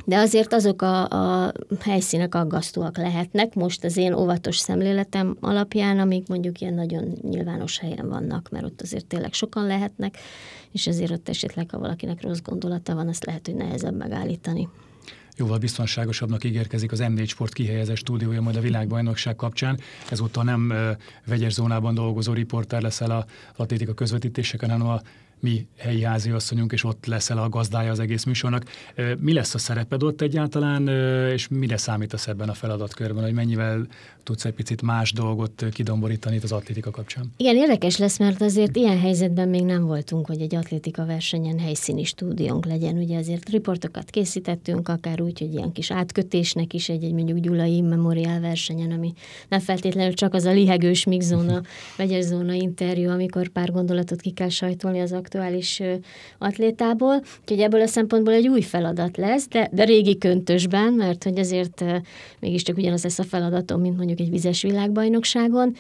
de 0.06 0.18
azért 0.18 0.54
azok 0.54 0.82
a, 0.82 1.08
a 1.10 1.52
helyszínek 1.80 2.36
aggasztóak 2.36 2.98
lehetnek, 2.98 3.54
most 3.54 3.84
az 3.84 3.98
én 3.98 4.14
óvatos 4.14 4.58
szemléletem 4.58 5.38
alapján, 5.40 6.00
amik 6.00 6.28
mondjuk 6.28 6.60
ilyen 6.60 6.74
nagyon 6.74 7.18
nyilvános 7.22 7.80
helyen 7.80 8.10
vannak, 8.10 8.50
mert 8.50 8.66
ott 8.66 8.82
azért 8.82 9.06
tényleg 9.06 9.34
sokan 9.34 9.66
lehetnek, 9.66 10.18
és 10.72 10.88
ezért 10.88 11.12
ott 11.12 11.30
esetleg, 11.30 11.70
ha 11.70 11.80
valakinek 11.80 12.22
rossz 12.22 12.42
gondolata 12.44 12.96
van, 12.96 13.08
azt 13.08 13.26
lehet, 13.26 13.46
hogy 13.46 13.56
nehezebb 13.56 13.98
megállítani 13.98 14.70
jóval 15.38 15.58
biztonságosabbnak 15.58 16.44
ígérkezik 16.44 16.92
az 16.92 17.04
M4 17.04 17.28
Sport 17.28 17.54
kihelyezett 17.54 17.96
stúdiója 17.96 18.42
majd 18.42 18.56
a 18.56 18.60
világbajnokság 18.60 19.36
kapcsán. 19.36 19.80
Ezúttal 20.10 20.44
nem 20.44 20.74
vegyes 21.26 21.54
zónában 21.54 21.94
dolgozó 21.94 22.34
riporter 22.34 22.82
leszel 22.82 23.12
a 23.12 23.26
atlétika 23.56 23.94
közvetítéseken, 23.94 24.70
hanem 24.70 24.88
a 24.88 25.02
mi 25.42 25.68
helyi 25.78 26.06
asszonyunk, 26.32 26.72
és 26.72 26.84
ott 26.84 27.06
leszel 27.06 27.38
a 27.38 27.50
gazdája 27.50 27.92
az 27.92 28.00
egész 28.00 28.24
műsornak. 28.24 28.64
Mi 29.20 29.34
lesz 29.34 29.54
a 29.54 29.58
szereped 29.58 30.04
ott 30.04 30.22
egyáltalán, 30.22 30.88
és 31.34 31.48
mire 31.48 31.78
számítasz 31.78 32.28
ebben 32.28 32.50
a 32.50 32.54
feladatkörben, 32.54 33.24
hogy 33.24 33.34
mennyivel 33.34 33.88
tudsz 34.24 34.46
egy 34.46 34.54
picit 34.54 34.82
más 34.82 35.12
dolgot 35.14 35.66
kidomborítani 35.72 36.36
itt 36.36 36.44
az 36.44 36.52
atlétika 36.52 36.92
kapcsán? 36.92 37.34
Igen, 37.38 37.56
érdekes 37.56 37.98
lesz, 37.98 38.20
mert 38.20 38.42
azért 38.42 38.76
ilyen 38.76 39.00
helyzetben 39.00 39.50
még 39.50 39.64
nem 39.64 39.86
voltunk, 39.86 40.26
hogy 40.26 40.42
egy 40.42 40.56
atlétika 40.56 41.06
versenyen 41.06 41.60
helyszíni 41.60 42.04
stúdiónk 42.04 42.66
legyen. 42.66 42.98
Ugye 42.98 43.18
azért 43.18 43.50
riportokat 43.50 44.10
készítettünk, 44.10 44.90
akár 44.90 45.22
úgy, 45.22 45.40
hogy 45.40 45.54
ilyen 45.54 45.72
kis 45.72 45.92
átkötésnek 45.92 46.74
is 46.74 46.90
egy, 46.90 47.04
egy 47.04 47.14
mondjuk 47.14 47.40
Gyulai 47.40 47.82
Memorial 47.82 48.40
versenyen, 48.40 48.92
ami 48.92 49.14
nem 49.48 49.60
feltétlenül 49.60 50.14
csak 50.14 50.34
az 50.34 50.46
a 50.46 50.52
lihegős 50.52 51.04
mixzóna, 51.04 51.62
vegyes 51.98 52.24
zóna 52.24 52.54
interjú, 52.54 53.10
amikor 53.10 53.48
pár 53.48 53.72
gondolatot 53.72 54.22
ki 54.22 54.32
kell 54.32 54.50
sajtolni 54.50 55.00
az 55.00 55.12
aktuális 55.32 55.82
atlétából, 56.38 57.22
úgyhogy 57.42 57.60
ebből 57.60 57.82
a 57.82 57.88
szempontból 57.88 58.34
egy 58.34 58.48
új 58.48 58.62
feladat 58.62 59.18
lesz, 59.18 59.48
de, 59.48 59.70
de 59.72 59.84
régi 59.84 60.18
köntösben, 60.18 60.94
mert 60.94 61.24
hogy 61.24 61.40
azért 61.40 61.84
mégiscsak 62.40 62.78
ugyanaz 62.78 63.04
lesz 63.04 63.20
a 63.20 63.24
feladatom, 63.24 63.82
mint 63.82 63.98
mondjuk 63.98 64.20
egy 64.20 64.30
vizes 64.30 64.62
világbajnokságon, 64.62 65.76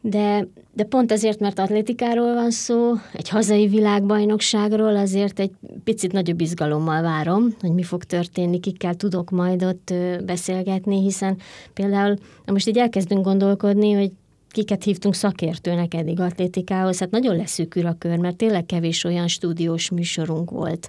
de, 0.00 0.46
de 0.74 0.84
pont 0.84 1.12
ezért, 1.12 1.40
mert 1.40 1.58
atlétikáról 1.58 2.34
van 2.34 2.50
szó, 2.50 2.92
egy 3.12 3.28
hazai 3.28 3.66
világbajnokságról, 3.66 4.96
azért 4.96 5.40
egy 5.40 5.50
picit 5.84 6.12
nagyobb 6.12 6.40
izgalommal 6.40 7.02
várom, 7.02 7.54
hogy 7.60 7.72
mi 7.72 7.82
fog 7.82 8.04
történni, 8.04 8.60
kikkel 8.60 8.94
tudok 8.94 9.30
majd 9.30 9.64
ott 9.64 9.94
beszélgetni, 10.24 11.00
hiszen 11.00 11.36
például 11.74 12.16
most 12.46 12.68
így 12.68 12.78
elkezdünk 12.78 13.24
gondolkodni, 13.24 13.92
hogy 13.92 14.10
kiket 14.50 14.84
hívtunk 14.84 15.14
szakértőnek 15.14 15.94
eddig 15.94 16.20
atlétikához, 16.20 16.98
hát 16.98 17.10
nagyon 17.10 17.36
leszűkül 17.36 17.86
a 17.86 17.96
kör, 17.98 18.16
mert 18.16 18.36
tényleg 18.36 18.66
kevés 18.66 19.04
olyan 19.04 19.28
stúdiós 19.28 19.90
műsorunk 19.90 20.50
volt, 20.50 20.88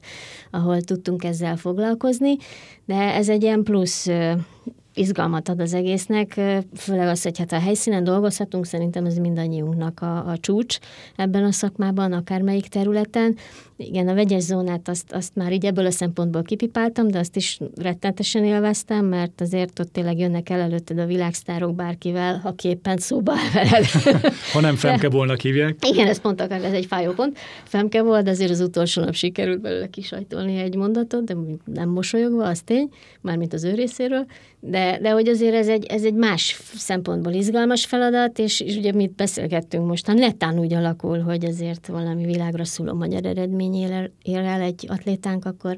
ahol 0.52 0.82
tudtunk 0.82 1.24
ezzel 1.24 1.58
foglalkozni, 1.58 2.36
de 2.86 2.96
ez 2.96 3.30
egy 3.30 3.44
ilyen 3.44 3.64
plusz 3.64 4.08
izgalmat 4.94 5.50
ad 5.50 5.60
az 5.60 5.74
egésznek, 5.74 6.40
főleg 6.76 7.08
az, 7.08 7.24
hogy 7.24 7.38
hát 7.38 7.52
a 7.52 7.60
helyszínen 7.60 8.04
dolgozhatunk, 8.04 8.66
szerintem 8.66 9.06
ez 9.06 9.18
mindannyiunknak 9.18 10.02
a, 10.02 10.28
a 10.28 10.38
csúcs 10.38 10.78
ebben 11.16 11.44
a 11.44 11.52
szakmában, 11.52 12.14
akármelyik 12.14 12.68
területen. 12.68 13.38
Igen, 13.78 14.08
a 14.08 14.14
vegyes 14.14 14.44
zónát 14.44 14.88
azt, 14.88 15.12
azt 15.12 15.36
már 15.36 15.52
így 15.52 15.66
ebből 15.66 15.86
a 15.86 15.92
szempontból 15.92 16.42
kipipáltam, 16.42 17.08
de 17.08 17.20
azt 17.20 17.36
is 17.36 17.60
rettentesen 17.82 18.44
élveztem, 18.44 19.06
mert 19.06 19.42
azért 19.42 19.80
ott 19.80 19.92
tényleg 19.92 20.18
jönnek 20.20 20.50
el 20.50 20.60
előtted 20.60 21.00
a 21.00 21.06
világsztárok 21.06 21.76
bárkivel, 21.76 22.40
ha 22.44 22.54
képen 22.54 22.98
szóba 22.98 23.34
veled. 23.54 23.86
ha 24.54 24.62
nem 24.62 24.76
Femkebolnak 24.90 25.40
hívják. 25.40 25.76
Igen, 25.90 26.08
ez 26.08 26.22
pont 26.22 26.42
akár, 26.42 26.64
ez 26.64 26.74
egy 26.74 26.86
fájó 26.86 27.12
pont. 27.12 27.38
Femke 27.64 28.02
volt, 28.02 28.24
de 28.24 28.30
azért 28.30 28.52
az 28.52 28.62
utolsó 28.62 29.02
nap 29.02 29.14
sikerült 29.14 29.62
belőle 29.62 29.88
kisajtolni 29.88 30.58
egy 30.58 30.76
mondatot, 30.76 31.24
de 31.24 31.36
nem 31.66 31.90
mosolyogva, 31.90 32.48
az 32.48 32.62
tény, 32.62 32.90
mármint 33.22 33.54
az 33.54 33.64
ő 33.64 33.74
részéről, 33.74 34.26
de, 34.60 34.79
de 35.02 35.12
hogy 35.12 35.28
azért 35.28 35.56
ez 35.56 35.68
egy, 35.68 35.86
ez 35.86 36.04
egy 36.04 36.14
más 36.14 36.62
szempontból 36.76 37.34
izgalmas 37.34 37.86
feladat, 37.86 38.40
és, 38.40 38.60
és 38.60 38.76
ugye 38.76 38.94
mit 38.94 39.12
beszélgettünk 39.16 39.88
mostan, 39.88 40.16
netán 40.16 40.60
úgy 40.60 40.74
alakul, 40.74 41.20
hogy 41.20 41.46
azért 41.46 41.88
valami 41.88 42.26
világra 42.26 42.66
szóló 42.66 42.94
magyar 42.94 43.26
eredmény 43.26 43.74
él, 43.74 44.12
él 44.24 44.38
el 44.40 44.62
egy 44.62 44.86
atlétánk, 44.88 45.46
akkor, 45.46 45.78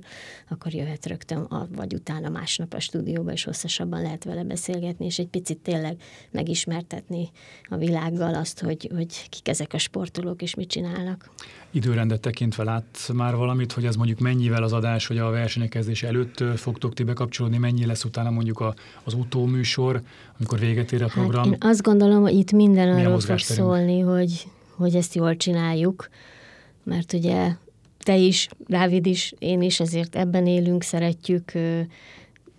akkor 0.50 0.74
jöhet 0.74 1.06
rögtön, 1.06 1.38
a, 1.38 1.68
vagy 1.76 1.94
utána 1.94 2.30
másnap 2.30 2.74
a 2.74 2.80
stúdióba, 2.80 3.32
és 3.32 3.44
hosszasabban 3.44 4.02
lehet 4.02 4.24
vele 4.24 4.44
beszélgetni, 4.44 5.06
és 5.06 5.20
egy 5.20 5.28
picit 5.28 5.58
tényleg 5.58 5.96
megismertetni 6.32 7.30
a 7.70 7.78
világgal 7.78 8.34
azt, 8.34 8.62
hogy, 8.62 8.90
hogy 8.96 9.30
kik 9.30 9.48
ezek 9.48 9.74
a 9.74 9.78
sportolók, 9.78 10.42
és 10.42 10.56
mit 10.56 10.70
csinálnak. 10.70 11.30
Időrendet 11.72 12.22
tekintve 12.22 12.64
lát 12.64 13.12
már 13.14 13.36
valamit, 13.36 13.72
hogy 13.72 13.86
ez 13.86 13.96
mondjuk 13.96 14.20
mennyivel 14.20 14.64
az 14.64 14.74
adás, 14.74 15.08
hogy 15.08 15.18
a 15.18 15.30
versenykezdés 15.30 16.04
előtt 16.04 16.44
fogtok 16.56 16.94
ti 16.94 17.04
bekapcsolódni, 17.04 17.58
mennyi 17.58 17.86
lesz 17.86 18.04
utána 18.04 18.30
mondjuk 18.30 18.60
a, 18.60 18.74
az 19.04 19.14
utóműsor, 19.14 20.02
amikor 20.38 20.60
véget 20.60 20.92
ér 20.92 21.02
a 21.02 21.06
hát 21.06 21.14
program? 21.14 21.44
Hát 21.44 21.64
én 21.64 21.70
azt 21.70 21.82
gondolom, 21.82 22.22
hogy 22.22 22.34
itt 22.34 22.52
minden 22.52 22.98
arról 22.98 23.20
fog 23.20 23.40
szólni, 23.40 24.00
hogy, 24.00 24.48
hogy 24.76 24.96
ezt 24.96 25.16
jól 25.16 25.38
csináljuk, 25.38 26.10
mert 26.84 27.14
ugye 27.14 27.52
te 28.04 28.16
is, 28.16 28.48
Dávid 28.68 29.06
is, 29.06 29.34
én 29.40 29.62
is, 29.62 29.80
ezért 29.80 30.16
ebben 30.16 30.48
élünk, 30.48 30.84
szeretjük, 30.84 31.52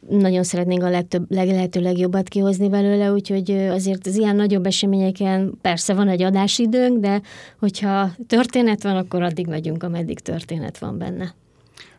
nagyon 0.09 0.43
szeretnénk 0.43 0.83
a 0.83 0.91
legtöbb, 0.91 1.25
leg, 1.29 1.49
lehető 1.49 1.81
legjobbat 1.81 2.29
kihozni 2.29 2.69
belőle, 2.69 3.13
úgyhogy 3.13 3.51
azért 3.51 4.07
az 4.07 4.17
ilyen 4.17 4.37
nagyobb 4.37 4.67
eseményeken 4.67 5.55
persze 5.61 5.95
van 5.95 6.09
egy 6.09 6.23
adásidőnk, 6.23 6.99
de 6.99 7.21
hogyha 7.59 8.11
történet 8.27 8.83
van, 8.83 8.97
akkor 8.97 9.23
addig 9.23 9.47
megyünk, 9.47 9.83
ameddig 9.83 10.19
történet 10.19 10.79
van 10.79 10.99
benne 10.99 11.35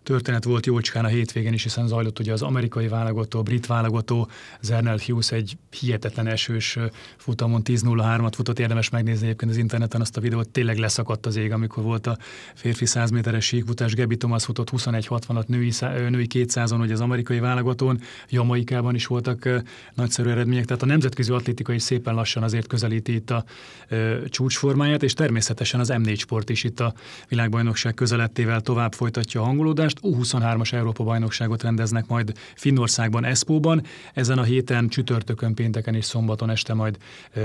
történet 0.04 0.44
volt 0.44 0.66
jócskán 0.66 1.06
a 1.06 1.08
hétvégén 1.08 1.54
is, 1.54 1.63
hiszen 1.63 1.88
zajlott 1.88 2.20
ugye 2.20 2.34
az 2.34 2.42
amerikai 2.42 2.88
válogató, 2.88 3.39
a 3.39 3.42
brit 3.42 3.66
válogató, 3.66 4.28
Zernel 4.62 4.98
Hughes 5.06 5.32
egy 5.32 5.58
hihetetlen 5.80 6.28
esős 6.28 6.78
futamon 7.18 7.62
10.03-at 7.63 8.32
futott, 8.36 8.60
érdemes 8.60 8.89
megnézni 8.89 9.26
egyébként 9.26 9.52
az 9.52 9.58
interneten 9.58 10.02
azt 10.02 10.18
a 10.18 10.22
videót, 10.22 10.50
tényleg 10.50 10.78
leszakadt 10.78 11.26
az 11.26 11.36
ég, 11.36 11.52
amikor 11.52 11.84
volt 11.84 12.08
a 12.08 12.18
férfi 12.54 12.86
100 12.86 13.10
méteres 13.10 13.46
síkfutás, 13.46 13.94
Gebi 13.94 14.18
Thomas 14.18 14.46
futott 14.46 14.70
21.60-at 14.70 15.46
női, 15.46 15.72
női 16.10 16.28
200-on, 16.34 16.76
hogy 16.78 16.92
az 16.92 17.02
amerikai 17.02 17.39
válogatón, 17.39 18.02
Jamaikában 18.30 18.96
is 18.96 19.06
voltak 19.06 19.50
nagyszerű 19.94 20.30
eredmények, 20.30 20.66
tehát 20.66 20.84
a 20.84 20.86
nemzetközi 20.86 21.32
atlétika 21.32 21.74
is 21.74 21.82
szépen 21.82 22.13
lassan 22.13 22.44
azért 22.44 22.68
közelíti 22.68 23.13
itt 23.13 23.30
a 23.30 23.44
ö, 23.88 24.18
csúcsformáját, 24.30 25.04
és 25.04 25.13
természetesen 25.13 25.80
az 25.80 25.92
M4 25.94 26.18
sport 26.18 26.50
is 26.50 26.63
itt 26.63 26.80
a 26.80 26.94
világbajnokság 27.28 27.94
közelettével 27.94 28.62
tovább 28.62 28.94
folytatja 28.94 29.42
a 29.42 29.44
hangolódást, 29.44 29.92
most 30.01 30.32
U23-as 30.32 30.73
Európa-bajnokságot 30.73 31.63
rendeznek 31.63 32.08
majd 32.08 32.32
Finnországban, 32.56 33.25
Eszpóban. 33.25 33.84
Ezen 34.13 34.38
a 34.38 34.43
héten 34.43 34.88
csütörtökön, 34.88 35.53
pénteken 35.53 35.95
és 35.95 36.06
szombaton 36.06 36.49
este 36.49 36.73
majd 36.73 36.97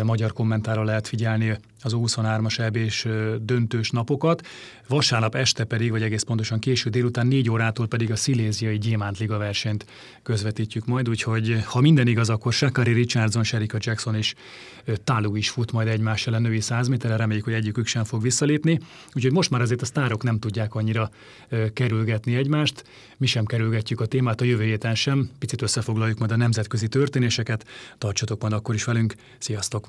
magyar 0.03 0.33
kommentára 0.33 0.83
lehet 0.83 1.09
figyelni 1.09 1.59
az 1.83 1.93
U23-as 1.97 2.59
eb 2.59 2.77
és 2.77 3.09
döntős 3.41 3.91
napokat. 3.91 4.47
Vasárnap 4.89 5.35
este 5.35 5.65
pedig, 5.65 5.91
vagy 5.91 6.03
egész 6.03 6.23
pontosan 6.23 6.59
késő 6.59 6.91
délután 6.91 7.27
négy 7.27 7.51
órától 7.51 7.87
pedig 7.87 8.11
a 8.11 8.17
Sziléziai 8.17 8.79
Gyémántliga 8.79 9.39
versenyt 9.39 9.87
közvetítjük 10.23 10.87
majd, 10.87 11.09
úgyhogy 11.09 11.63
ha 11.65 11.81
minden 11.81 12.07
igaz, 12.07 12.31
akkor 12.31 12.53
Shakari 12.53 12.93
Richardson, 12.93 13.45
Sherika 13.45 13.79
Jackson 13.81 14.15
és 14.15 14.35
Tálug 15.05 15.37
is 15.37 15.51
fut 15.51 15.73
majd 15.73 15.89
egymás 15.89 16.27
ellen 16.27 16.43
női 16.43 16.61
100 16.61 16.89
méterre, 16.89 17.17
reméljük, 17.17 17.45
hogy 17.45 17.55
egyikük 17.55 17.87
sem 17.87 18.05
fog 18.05 18.23
visszalépni. 18.23 18.81
Úgyhogy 19.15 19.33
most 19.33 19.51
már 19.51 19.61
azért 19.61 19.83
a 19.83 19.85
sztárok 19.85 20.23
nem 20.23 20.39
tudják 20.39 20.75
annyira 20.75 21.11
kerülgetni 21.73 22.35
egymást, 22.39 22.85
mi 23.17 23.27
sem 23.27 23.45
kerülgetjük 23.45 24.01
a 24.01 24.07
témát 24.07 24.41
a 24.41 24.45
jövő 24.45 24.65
héten 24.65 24.95
sem, 24.95 25.31
picit 25.39 25.63
összefoglaljuk 25.63 26.19
majd 26.19 26.31
a 26.31 26.37
nemzetközi 26.37 26.89
történéseket, 26.89 27.67
tartsatok 27.99 28.41
majd 28.41 28.53
akkor 28.53 28.75
is 28.75 28.85
velünk, 28.85 29.15
sziasztok! 29.39 29.89